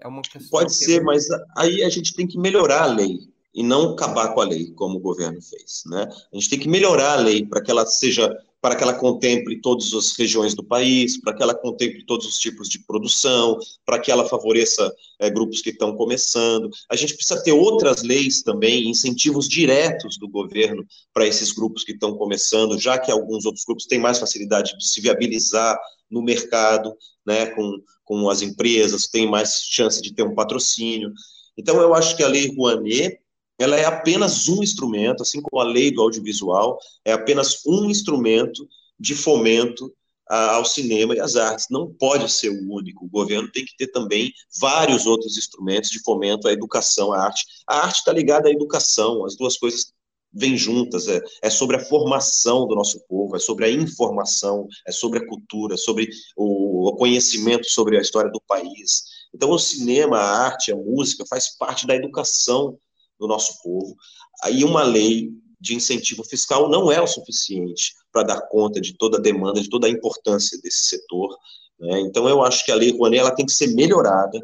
[0.00, 3.18] É uma Pode ser, mas aí a gente tem que melhorar a lei
[3.54, 5.82] e não acabar com a lei, como o governo fez.
[5.86, 6.08] Né?
[6.32, 9.60] A gente tem que melhorar a lei para que ela seja para que ela contemple
[9.60, 13.98] todas as regiões do país, para que ela contemple todos os tipos de produção, para
[13.98, 16.68] que ela favoreça é, grupos que estão começando.
[16.90, 21.92] A gente precisa ter outras leis também, incentivos diretos do governo para esses grupos que
[21.92, 25.78] estão começando, já que alguns outros grupos têm mais facilidade de se viabilizar
[26.10, 26.94] no mercado,
[27.24, 31.12] né, com, com as empresas, têm mais chance de ter um patrocínio.
[31.56, 33.20] Então, eu acho que a Lei Rouanet
[33.60, 38.66] ela é apenas um instrumento, assim como a lei do audiovisual, é apenas um instrumento
[38.98, 39.94] de fomento
[40.26, 41.66] ao cinema e às artes.
[41.70, 43.04] Não pode ser o único.
[43.04, 47.44] O governo tem que ter também vários outros instrumentos de fomento à educação, à arte.
[47.66, 49.92] A arte está ligada à educação, as duas coisas
[50.32, 51.08] vêm juntas.
[51.08, 55.26] É, é sobre a formação do nosso povo, é sobre a informação, é sobre a
[55.26, 59.04] cultura, sobre o, o conhecimento sobre a história do país.
[59.34, 62.78] Então, o cinema, a arte, a música faz parte da educação
[63.18, 63.96] do nosso povo.
[64.42, 69.18] Aí, uma lei de incentivo fiscal não é o suficiente para dar conta de toda
[69.18, 71.36] a demanda, de toda a importância desse setor.
[71.78, 72.00] Né?
[72.00, 74.40] Então, eu acho que a Lei Rouanet ela tem que ser melhorada,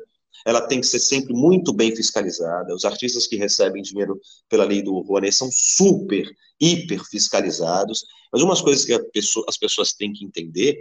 [0.47, 2.73] ela tem que ser sempre muito bem fiscalizada.
[2.73, 6.25] Os artistas que recebem dinheiro pela Lei do Rouanet são super,
[6.61, 8.05] hiper fiscalizados.
[8.33, 10.81] Mas umas coisas que pessoa, as pessoas têm que entender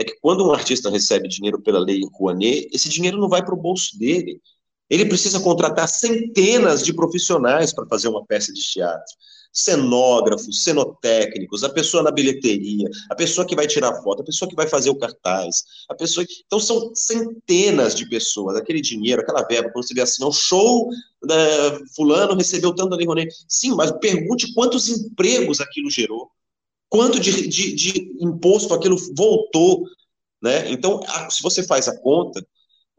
[0.00, 3.54] é que quando um artista recebe dinheiro pela Lei Rouanet, esse dinheiro não vai para
[3.54, 4.40] o bolso dele.
[4.90, 9.14] Ele precisa contratar centenas de profissionais para fazer uma peça de teatro
[9.54, 14.56] cenógrafos, cenotécnicos, a pessoa na bilheteria, a pessoa que vai tirar foto, a pessoa que
[14.56, 16.26] vai fazer o cartaz, a pessoa.
[16.44, 20.88] Então são centenas de pessoas, aquele dinheiro, aquela verba, quando você vê assim, o show
[21.22, 23.32] da fulano recebeu tanto da Lei Rouanet.
[23.48, 26.28] Sim, mas pergunte quantos empregos aquilo gerou,
[26.88, 29.84] quanto de, de, de imposto aquilo voltou,
[30.42, 30.68] né?
[30.70, 32.44] Então, se você faz a conta,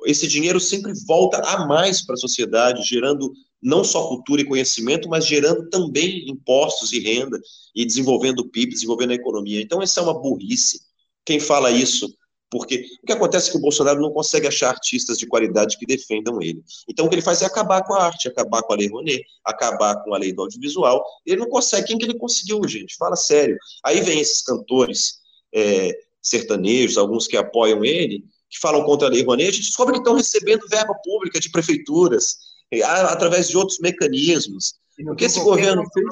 [0.06, 5.10] esse dinheiro sempre volta a mais para a sociedade, gerando não só cultura e conhecimento,
[5.10, 7.40] mas gerando também impostos e renda
[7.76, 9.62] e desenvolvendo o PIB, desenvolvendo a economia.
[9.62, 10.80] Então, isso é uma burrice.
[11.26, 12.14] Quem fala isso?
[12.50, 15.86] Porque o que acontece é que o Bolsonaro não consegue achar artistas de qualidade que
[15.86, 16.64] defendam ele.
[16.88, 19.24] Então, o que ele faz é acabar com a arte, acabar com a Lei Rouanet,
[19.44, 21.04] acabar com a lei do audiovisual.
[21.26, 21.88] Ele não consegue.
[21.88, 22.96] Quem que ele conseguiu, gente?
[22.98, 23.58] Fala sério.
[23.84, 25.16] Aí vem esses cantores
[25.54, 25.92] é,
[26.22, 30.00] sertanejos, alguns que apoiam ele, que falam contra a Lei Rouanet, a gente descobre que
[30.00, 32.38] estão recebendo verba pública de prefeituras,
[32.84, 34.76] através de outros mecanismos.
[35.08, 36.08] O que esse governo fez?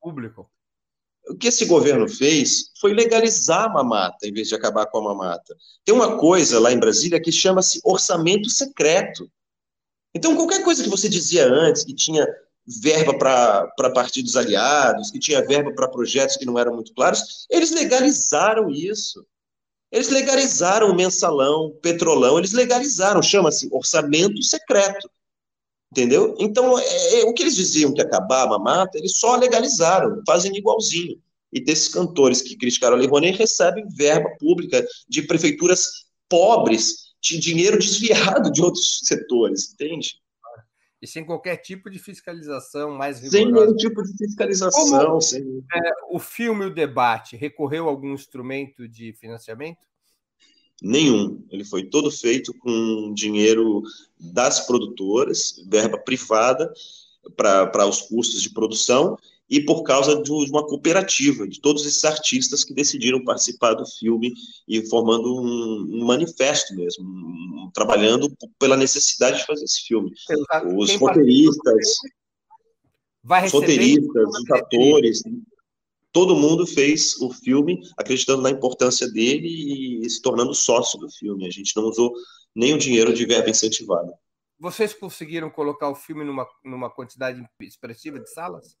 [0.00, 0.50] Público.
[1.28, 5.02] O que esse governo fez foi legalizar a mamata, em vez de acabar com a
[5.02, 5.56] mamata.
[5.84, 9.28] Tem uma coisa lá em Brasília que chama-se orçamento secreto.
[10.14, 12.26] Então, qualquer coisa que você dizia antes, que tinha
[12.80, 17.70] verba para partidos aliados, que tinha verba para projetos que não eram muito claros, eles
[17.70, 19.26] legalizaram isso.
[19.90, 25.08] Eles legalizaram o mensalão, o petrolão, eles legalizaram, chama-se orçamento secreto.
[25.90, 26.34] Entendeu?
[26.38, 30.54] Então, é, é, o que eles diziam que acabava a mata, eles só legalizaram, fazem
[30.56, 31.20] igualzinho.
[31.52, 35.86] E desses cantores que criticaram a Lei Rouanet recebem verba pública de prefeituras
[36.28, 40.20] pobres, de dinheiro desviado de outros setores, entende?
[41.00, 43.36] E sem qualquer tipo de fiscalização mais rigorosa.
[43.38, 45.06] Sem nenhum tipo de fiscalização.
[45.06, 45.42] Como, sem...
[45.74, 49.86] é, o filme o debate recorreu a algum instrumento de financiamento?
[50.82, 51.44] Nenhum.
[51.50, 53.82] Ele foi todo feito com dinheiro
[54.18, 56.72] das produtoras, verba privada
[57.34, 59.16] para os custos de produção
[59.48, 64.32] e por causa de uma cooperativa de todos esses artistas que decidiram participar do filme
[64.66, 70.10] e formando um, um manifesto mesmo, um, trabalhando pela necessidade de fazer esse filme.
[70.76, 71.86] Os Quem roteiristas,
[73.24, 75.22] os roteiristas, os atores,
[76.12, 81.46] todo mundo fez o filme acreditando na importância dele e se tornando sócio do filme.
[81.46, 82.12] A gente não usou
[82.54, 84.12] nem o dinheiro de verba incentivada.
[84.58, 88.76] Vocês conseguiram colocar o filme numa, numa quantidade expressiva de salas?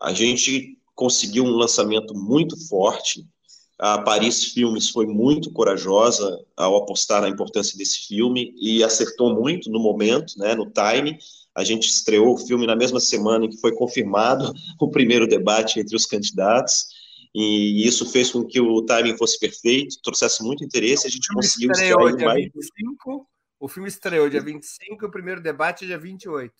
[0.00, 3.26] A gente conseguiu um lançamento muito forte.
[3.78, 9.70] A Paris Filmes foi muito corajosa ao apostar na importância desse filme e acertou muito
[9.70, 11.18] no momento, né, no time.
[11.54, 15.80] A gente estreou o filme na mesma semana em que foi confirmado o primeiro debate
[15.80, 16.86] entre os candidatos,
[17.34, 21.70] e isso fez com que o timing fosse perfeito, trouxesse muito interesse, a gente conseguiu
[21.70, 22.44] estrear dia mais...
[22.44, 23.25] 25,
[23.58, 26.52] o filme estreou dia 25 e o primeiro debate é dia 28.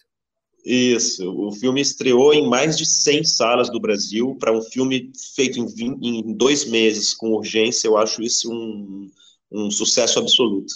[0.65, 5.61] Isso, o filme estreou em mais de 100 salas do Brasil, para um filme feito
[5.61, 9.09] em, 20, em, dois meses, com urgência, eu acho isso um,
[9.51, 10.75] um sucesso absoluto.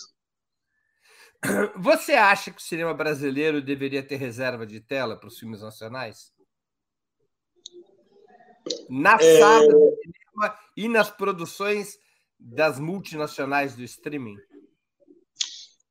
[1.76, 6.32] Você acha que o cinema brasileiro deveria ter reserva de tela para os filmes nacionais?
[8.88, 9.38] Na é...
[9.40, 11.98] sala do cinema e nas produções
[12.38, 14.36] das multinacionais do streaming?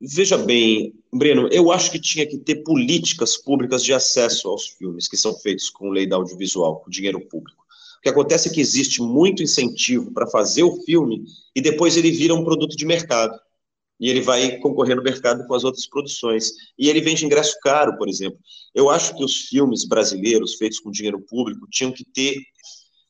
[0.02, 5.10] Veja bem, Breno, eu acho que tinha que ter políticas públicas de acesso aos filmes
[5.10, 7.66] que são feitos com lei da audiovisual, com dinheiro público.
[7.98, 12.12] O que acontece é que existe muito incentivo para fazer o filme e depois ele
[12.12, 13.38] vira um produto de mercado
[14.00, 16.52] e ele vai concorrer no mercado com as outras produções.
[16.78, 18.40] E ele vende ingresso caro, por exemplo.
[18.74, 22.38] Eu acho que os filmes brasileiros feitos com dinheiro público tinham que ter,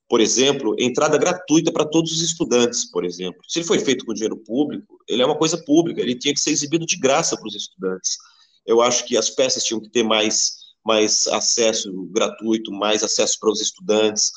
[0.10, 3.40] por exemplo, entrada gratuita para todos os estudantes, por exemplo.
[3.48, 6.40] Se ele foi feito com dinheiro público, ele é uma coisa pública, ele tinha que
[6.40, 8.18] ser exibido de graça para os estudantes.
[8.66, 10.54] Eu acho que as peças tinham que ter mais,
[10.84, 14.32] mais acesso gratuito, mais acesso para os estudantes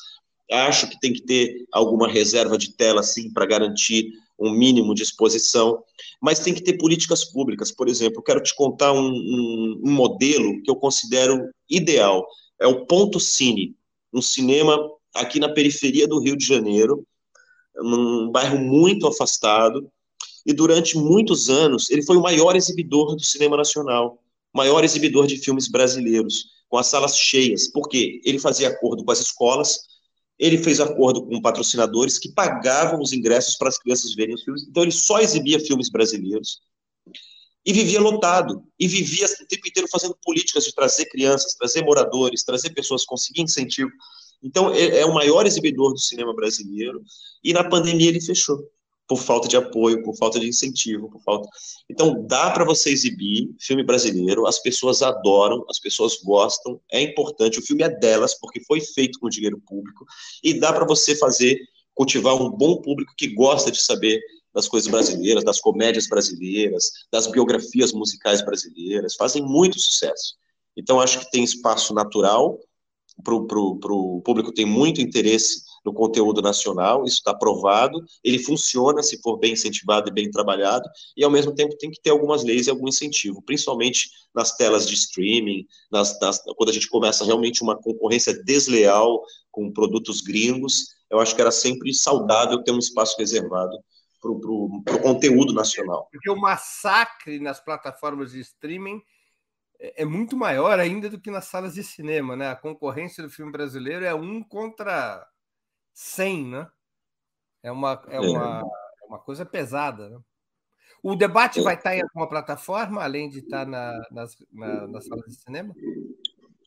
[0.51, 5.03] Acho que tem que ter alguma reserva de tela, sim, para garantir um mínimo de
[5.03, 5.81] exposição,
[6.21, 7.71] mas tem que ter políticas públicas.
[7.71, 12.25] Por exemplo, quero te contar um, um, um modelo que eu considero ideal.
[12.59, 13.75] É o Ponto Cine,
[14.13, 14.77] um cinema
[15.13, 17.05] aqui na periferia do Rio de Janeiro,
[17.75, 19.89] num bairro muito afastado,
[20.45, 24.21] e durante muitos anos ele foi o maior exibidor do cinema nacional,
[24.53, 29.19] maior exibidor de filmes brasileiros, com as salas cheias, porque ele fazia acordo com as
[29.19, 29.79] escolas,
[30.37, 34.63] ele fez acordo com patrocinadores que pagavam os ingressos para as crianças verem os filmes,
[34.67, 36.61] então ele só exibia filmes brasileiros.
[37.65, 42.43] E vivia lotado, e vivia o tempo inteiro fazendo políticas de trazer crianças, trazer moradores,
[42.43, 43.89] trazer pessoas, conseguir incentivo.
[44.43, 47.01] Então, é, é o maior exibidor do cinema brasileiro,
[47.43, 48.59] e na pandemia ele fechou
[49.07, 51.47] por falta de apoio, por falta de incentivo, por falta.
[51.89, 57.59] Então dá para você exibir filme brasileiro, as pessoas adoram, as pessoas gostam, é importante,
[57.59, 60.05] o filme é delas porque foi feito com dinheiro público
[60.43, 61.59] e dá para você fazer
[61.93, 64.19] cultivar um bom público que gosta de saber
[64.53, 70.35] das coisas brasileiras, das comédias brasileiras, das biografias musicais brasileiras, fazem muito sucesso.
[70.77, 72.59] Então acho que tem espaço natural
[73.21, 79.21] para o público tem muito interesse no conteúdo nacional, isso está provado, ele funciona se
[79.21, 82.67] for bem incentivado e bem trabalhado, e ao mesmo tempo tem que ter algumas leis
[82.67, 87.61] e algum incentivo, principalmente nas telas de streaming, nas, nas, quando a gente começa realmente
[87.61, 93.15] uma concorrência desleal com produtos gringos, eu acho que era sempre saudável ter um espaço
[93.17, 93.77] reservado
[94.21, 96.07] para o conteúdo nacional.
[96.09, 99.01] Porque o massacre nas plataformas de streaming
[99.83, 102.49] é, é muito maior ainda do que nas salas de cinema, né?
[102.49, 105.27] A concorrência do filme brasileiro é um contra
[105.93, 106.71] 100, né?
[107.61, 108.19] É uma, é, é.
[108.21, 108.61] uma,
[109.01, 110.19] é uma coisa pesada, né?
[111.03, 115.25] O debate vai estar em alguma plataforma, além de estar na, nas, na, nas salas
[115.25, 115.75] de cinema?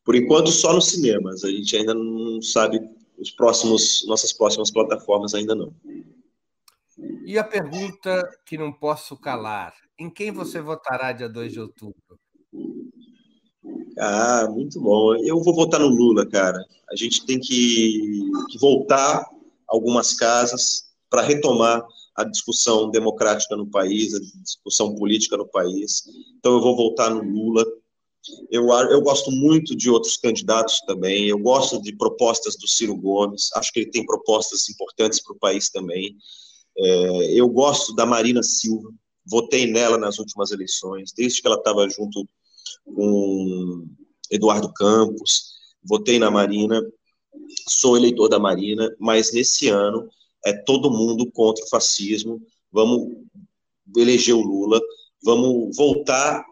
[0.05, 1.43] Por enquanto, só nos cinemas.
[1.43, 2.79] A gente ainda não sabe
[3.17, 5.75] os próximos, nossas próximas plataformas ainda não.
[7.25, 12.21] E a pergunta que não posso calar: em quem você votará dia 2 de outubro?
[13.99, 15.15] Ah, muito bom.
[15.17, 16.63] Eu vou votar no Lula, cara.
[16.91, 18.21] A gente tem que,
[18.51, 19.25] que voltar
[19.67, 21.85] algumas casas para retomar
[22.15, 26.05] a discussão democrática no país, a discussão política no país.
[26.39, 27.65] Então, eu vou voltar no Lula.
[28.51, 31.27] Eu, eu gosto muito de outros candidatos também.
[31.27, 33.51] Eu gosto de propostas do Ciro Gomes.
[33.55, 36.17] Acho que ele tem propostas importantes para o país também.
[36.79, 38.91] É, eu gosto da Marina Silva.
[39.25, 42.29] Votei nela nas últimas eleições, desde que ela estava junto
[42.85, 43.87] com
[44.31, 46.83] Eduardo Campos, votei na Marina,
[47.69, 50.09] sou eleitor da Marina, mas nesse ano
[50.45, 53.17] é todo mundo contra o fascismo, vamos
[53.97, 54.81] eleger o Lula,
[55.23, 56.45] vamos voltar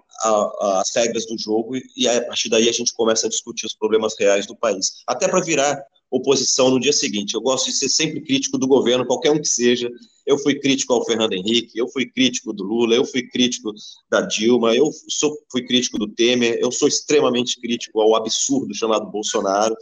[0.60, 4.14] às regras do jogo e a partir daí a gente começa a discutir os problemas
[4.18, 5.02] reais do país.
[5.06, 7.34] Até para virar oposição no dia seguinte.
[7.34, 9.90] Eu gosto de ser sempre crítico do governo, qualquer um que seja.
[10.26, 13.72] Eu fui crítico ao Fernando Henrique, eu fui crítico do Lula, eu fui crítico
[14.08, 19.10] da Dilma, eu sou, fui crítico do Temer, eu sou extremamente crítico ao absurdo chamado
[19.10, 19.76] Bolsonaro.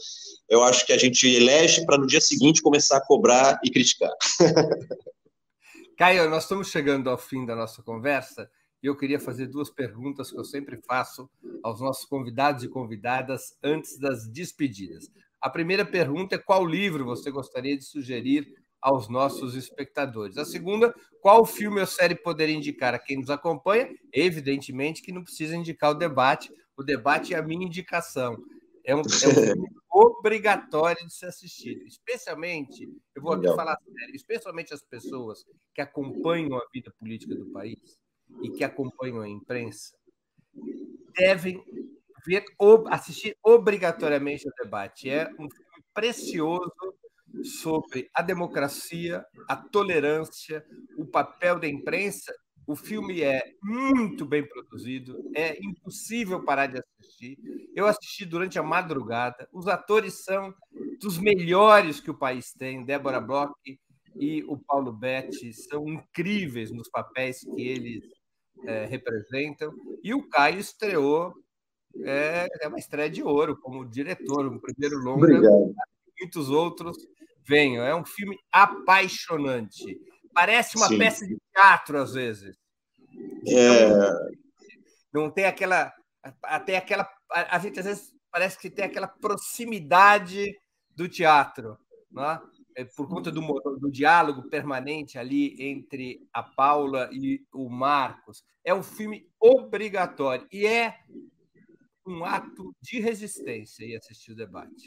[0.48, 4.12] Eu acho que a gente elege para no dia seguinte começar a cobrar e criticar.
[5.96, 8.50] Caio, nós estamos chegando ao fim da nossa conversa
[8.82, 11.30] e eu queria fazer duas perguntas que eu sempre faço
[11.62, 15.08] aos nossos convidados e convidadas antes das despedidas.
[15.40, 18.52] A primeira pergunta é qual livro você gostaria de sugerir
[18.82, 20.36] aos nossos espectadores.
[20.36, 23.88] A segunda, qual filme ou série poderia indicar a quem nos acompanha?
[24.12, 28.36] Evidentemente que não precisa indicar o debate, o debate é a minha indicação.
[28.84, 29.04] É um, é um
[29.54, 35.82] filme obrigatório de ser assistido, especialmente, eu vou aqui falar sério, especialmente as pessoas que
[35.82, 37.78] acompanham a vida política do país
[38.42, 39.94] e que acompanham a imprensa,
[41.14, 41.62] devem
[42.26, 42.44] ver,
[42.90, 45.10] assistir obrigatoriamente o debate.
[45.10, 46.72] É um filme precioso
[47.42, 50.64] sobre a democracia, a tolerância,
[50.96, 52.32] o papel da imprensa.
[52.66, 57.36] O filme é muito bem produzido, é impossível parar de assistir.
[57.74, 59.48] Eu assisti durante a madrugada.
[59.52, 60.54] Os atores são
[61.00, 62.84] dos melhores que o país tem.
[62.84, 63.52] Débora Bloch
[64.14, 68.04] e o Paulo Betti são incríveis nos papéis que eles
[68.64, 69.74] é, representam.
[70.02, 71.34] E o Caio estreou
[72.04, 75.26] é, é uma estreia de ouro como diretor, um primeiro longa.
[75.26, 75.74] Obrigado.
[76.20, 76.96] Muitos outros
[77.46, 77.84] venham.
[77.84, 80.00] É um filme apaixonante.
[80.32, 80.98] Parece uma Sim.
[80.98, 82.56] peça de teatro, às vezes.
[83.46, 83.88] É...
[85.12, 85.92] Não tem aquela.
[86.42, 87.08] Até aquela.
[87.30, 90.56] A gente às vezes parece que tem aquela proximidade
[90.90, 91.78] do teatro,
[92.10, 92.40] né?
[92.74, 93.40] É por conta do,
[93.78, 98.42] do diálogo permanente ali entre a Paula e o Marcos.
[98.64, 100.96] É um filme obrigatório e é
[102.06, 104.86] um ato de resistência e assistir o debate.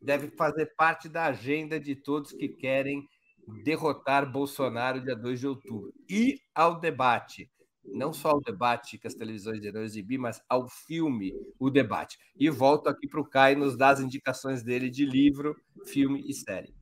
[0.00, 3.06] Deve fazer parte da agenda de todos que querem
[3.64, 5.92] derrotar Bolsonaro dia 2 de outubro.
[6.08, 7.48] E ao debate,
[7.84, 12.18] não só ao debate que as televisões irão exibir, mas ao filme O Debate.
[12.38, 16.34] E volto aqui para o Caio nos dar as indicações dele de livro, filme e
[16.34, 16.74] série.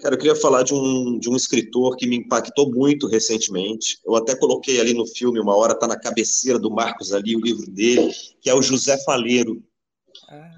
[0.00, 3.98] Cara, eu queria falar de um, de um escritor que me impactou muito recentemente.
[4.04, 7.40] Eu até coloquei ali no filme, uma hora está na cabeceira do Marcos ali, o
[7.40, 9.62] livro dele, que é o José Faleiro.
[10.28, 10.54] Ah.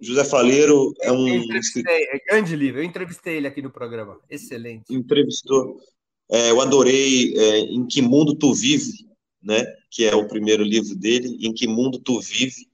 [0.00, 1.28] José Faleiro é um.
[1.28, 4.20] É grande livro, eu entrevistei ele aqui no programa.
[4.28, 4.94] Excelente.
[4.94, 5.80] Entrevistou.
[6.30, 9.08] É, eu adorei é, Em Que Mundo Tu Vive,
[9.42, 9.64] né?
[9.90, 11.38] Que é o primeiro livro dele.
[11.40, 12.66] Em Que Mundo Tu Vive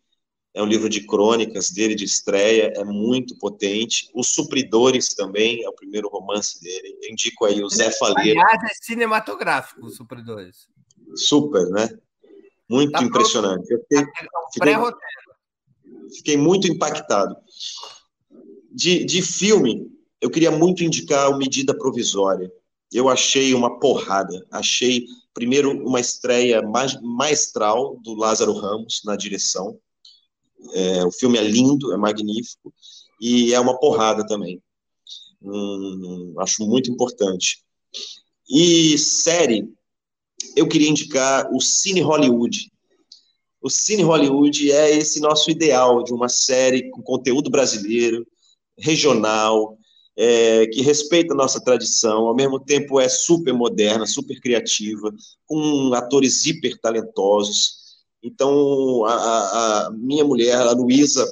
[0.52, 4.10] é um livro de crônicas dele, de estreia, é muito potente.
[4.14, 6.96] Os Supridores também é o primeiro romance dele.
[7.02, 8.40] Eu indico aí o Zé Faleiro.
[8.40, 10.68] Aliás, é cinematográfico, Os Supridores.
[11.14, 11.88] Super, né?
[12.68, 13.70] Muito tá impressionante.
[13.72, 14.04] Eu fiquei,
[14.52, 14.74] fiquei,
[16.16, 17.36] fiquei, muito impactado.
[18.72, 19.90] De, de filme,
[20.20, 22.50] eu queria muito indicar o Medida Provisória.
[22.92, 24.46] Eu achei uma porrada.
[24.50, 26.62] Achei, primeiro, uma estreia
[27.02, 29.78] maestral do Lázaro Ramos na direção
[30.74, 32.72] é, o filme é lindo, é magnífico,
[33.20, 34.62] e é uma porrada também.
[35.42, 37.64] Hum, acho muito importante.
[38.48, 39.72] E série,
[40.56, 42.70] eu queria indicar o Cine Hollywood.
[43.60, 48.26] O Cine Hollywood é esse nosso ideal de uma série com conteúdo brasileiro,
[48.78, 49.78] regional,
[50.16, 55.12] é, que respeita a nossa tradição, ao mesmo tempo é super moderna, super criativa,
[55.46, 57.80] com atores hiper talentosos.
[58.22, 61.26] Então, a, a minha mulher, a Luísa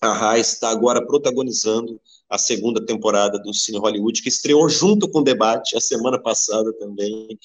[0.00, 5.24] Arraes, está agora protagonizando a segunda temporada do Cine Hollywood, que estreou junto com o
[5.24, 7.36] debate a semana passada também,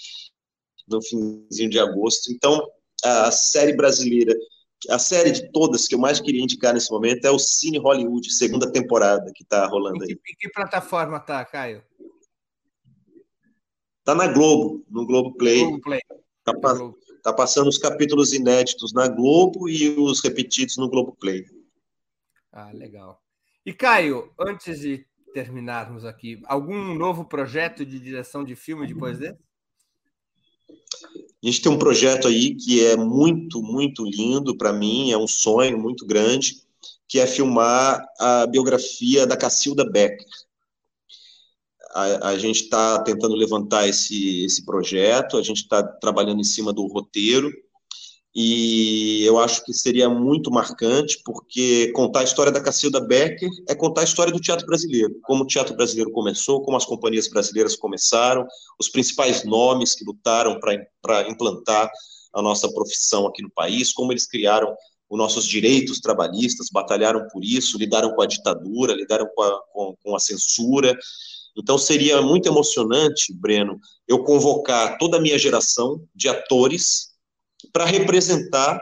[0.88, 2.32] no finzinho de agosto.
[2.32, 2.62] Então,
[3.06, 4.36] a série brasileira,
[4.90, 8.32] a série de todas que eu mais queria indicar nesse momento é o Cine Hollywood,
[8.32, 10.12] segunda temporada que está rolando aí.
[10.12, 11.84] Em que, que plataforma tá, Caio?
[14.04, 15.62] Tá na Globo, no Globo Play.
[15.62, 16.02] Globo Play.
[16.44, 16.98] Tá, Globo.
[17.18, 21.46] Está passando os capítulos inéditos na Globo e os repetidos no Globo Play.
[22.52, 23.20] Ah, legal.
[23.66, 29.44] E Caio, antes de terminarmos aqui, algum novo projeto de direção de filme depois desse?
[31.46, 35.28] A gente tem um projeto aí que é muito, muito lindo para mim, é um
[35.28, 36.64] sonho muito grande,
[37.08, 40.26] que é filmar a biografia da Cacilda Becker.
[41.92, 46.74] A, a gente está tentando levantar esse, esse projeto, a gente está trabalhando em cima
[46.74, 47.54] do roteiro,
[48.36, 53.74] e eu acho que seria muito marcante, porque contar a história da Cacilda Becker é
[53.74, 57.78] contar a história do teatro brasileiro, como o teatro brasileiro começou, como as companhias brasileiras
[57.78, 58.46] começaram,
[58.78, 61.90] os principais nomes que lutaram para implantar
[62.34, 64.76] a nossa profissão aqui no país, como eles criaram
[65.10, 69.96] os nossos direitos trabalhistas, batalharam por isso, lidaram com a ditadura, lidaram com a, com,
[70.04, 70.94] com a censura,
[71.58, 77.15] então seria muito emocionante, Breno, eu convocar toda a minha geração de atores
[77.72, 78.82] para representar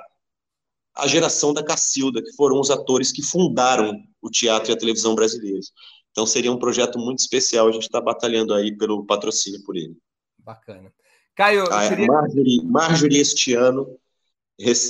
[0.95, 5.15] a geração da Cacilda, que foram os atores que fundaram o teatro e a televisão
[5.15, 5.71] brasileiros.
[6.11, 9.97] Então seria um projeto muito especial, a gente está batalhando aí pelo patrocínio por ele.
[10.37, 10.93] Bacana.
[11.35, 12.05] Caio, a queria...
[12.05, 13.99] Marjorie, Marjorie este ano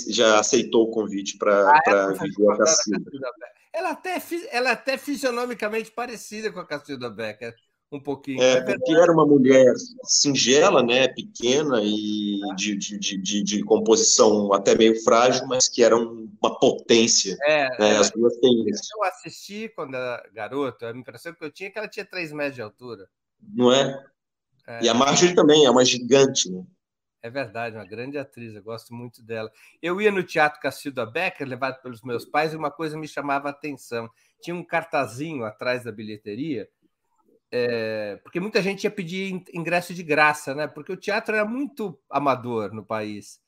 [0.10, 2.12] já aceitou o convite para ah, é?
[2.12, 3.12] viver a Cacilda.
[3.72, 4.22] Ela até,
[4.52, 7.56] ela até fisionomicamente parecida com a Cacilda Becker
[7.98, 8.42] um pouquinho.
[8.42, 9.74] É, é porque era uma mulher
[10.04, 15.96] singela, né, pequena e de, de, de, de, composição até meio frágil, mas que era
[15.96, 17.38] uma potência.
[17.44, 17.94] É, né?
[17.94, 17.98] É.
[17.98, 18.84] As duas têm isso.
[18.96, 22.32] Eu assisti quando era garoto, a impressão que eu tinha é que ela tinha 3
[22.32, 23.08] metros de altura.
[23.42, 24.04] Não é?
[24.68, 24.84] é?
[24.84, 26.64] E a Marjorie também é uma gigante, né?
[27.22, 29.50] É verdade, uma grande atriz, eu gosto muito dela.
[29.82, 33.48] Eu ia no Teatro Cacilda Becker, levado pelos meus pais, e uma coisa me chamava
[33.48, 34.10] a atenção.
[34.42, 36.68] Tinha um cartazinho atrás da bilheteria
[37.56, 40.66] é, porque muita gente ia pedir ingresso de graça, né?
[40.66, 43.40] Porque o teatro era muito amador no país.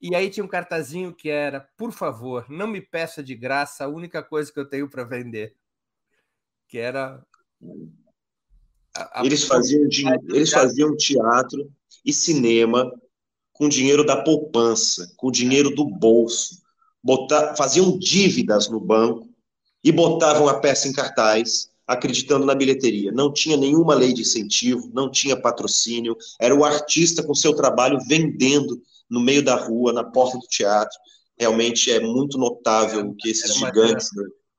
[0.00, 3.88] E aí tinha um cartazinho que era: por favor, não me peça de graça a
[3.88, 5.56] única coisa que eu tenho para vender.
[6.68, 7.26] Que era.
[8.96, 9.26] A, a...
[9.26, 9.82] Eles, faziam,
[10.28, 11.72] eles faziam teatro
[12.06, 12.88] e cinema
[13.52, 16.62] com dinheiro da poupança, com dinheiro do bolso.
[17.02, 19.28] Botar, faziam dívidas no banco
[19.82, 23.10] e botavam a peça em cartaz acreditando na bilheteria.
[23.10, 27.98] Não tinha nenhuma lei de incentivo, não tinha patrocínio, era o artista com seu trabalho
[28.06, 28.80] vendendo
[29.10, 30.96] no meio da rua, na porta do teatro.
[31.36, 34.08] Realmente é muito notável que esses gigantes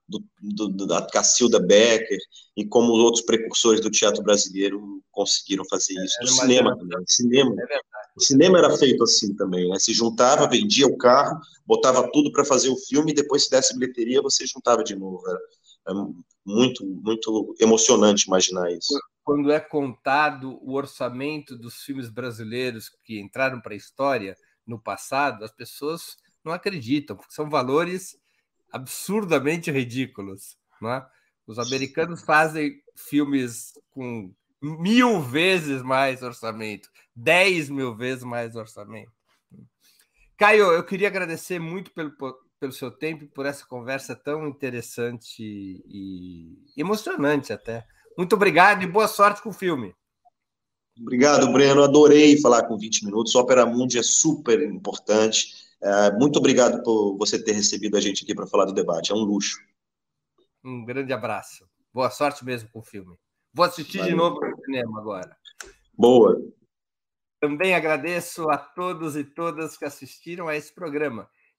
[0.06, 2.18] do, do, do, da Cacilda Becker
[2.54, 6.16] e como os outros precursores do teatro brasileiro conseguiram fazer isso.
[6.20, 7.02] No cinema também.
[7.06, 7.78] cinema, é
[8.14, 9.78] o cinema era feito assim também, né?
[9.78, 13.72] Se juntava, vendia o carro, botava tudo para fazer o filme e depois se desse
[13.78, 15.22] bilheteria você juntava de novo.
[15.26, 15.96] Era
[16.44, 18.98] muito, muito emocionante imaginar isso.
[19.24, 24.36] Quando é contado o orçamento dos filmes brasileiros que entraram para a história
[24.66, 28.16] no passado, as pessoas não acreditam, porque são valores
[28.72, 30.56] absurdamente ridículos.
[30.80, 31.06] Não é?
[31.46, 39.12] Os americanos fazem filmes com mil vezes mais orçamento, dez mil vezes mais orçamento.
[40.36, 42.12] Caio, eu queria agradecer muito pelo,
[42.62, 45.42] pelo seu tempo e por essa conversa tão interessante
[45.84, 47.84] e emocionante até.
[48.16, 49.92] Muito obrigado e boa sorte com o filme.
[50.96, 51.82] Obrigado, Breno.
[51.82, 53.34] Adorei falar com 20 minutos.
[53.34, 55.56] O Opera Mundi é super importante.
[55.82, 59.10] É, muito obrigado por você ter recebido a gente aqui para falar do debate.
[59.10, 59.58] É um luxo.
[60.62, 61.66] Um grande abraço.
[61.92, 63.16] Boa sorte mesmo com o filme.
[63.52, 64.12] Vou assistir Valeu.
[64.12, 65.36] de novo no cinema agora.
[65.98, 66.40] Boa.
[67.40, 71.28] Também agradeço a todos e todas que assistiram a esse programa,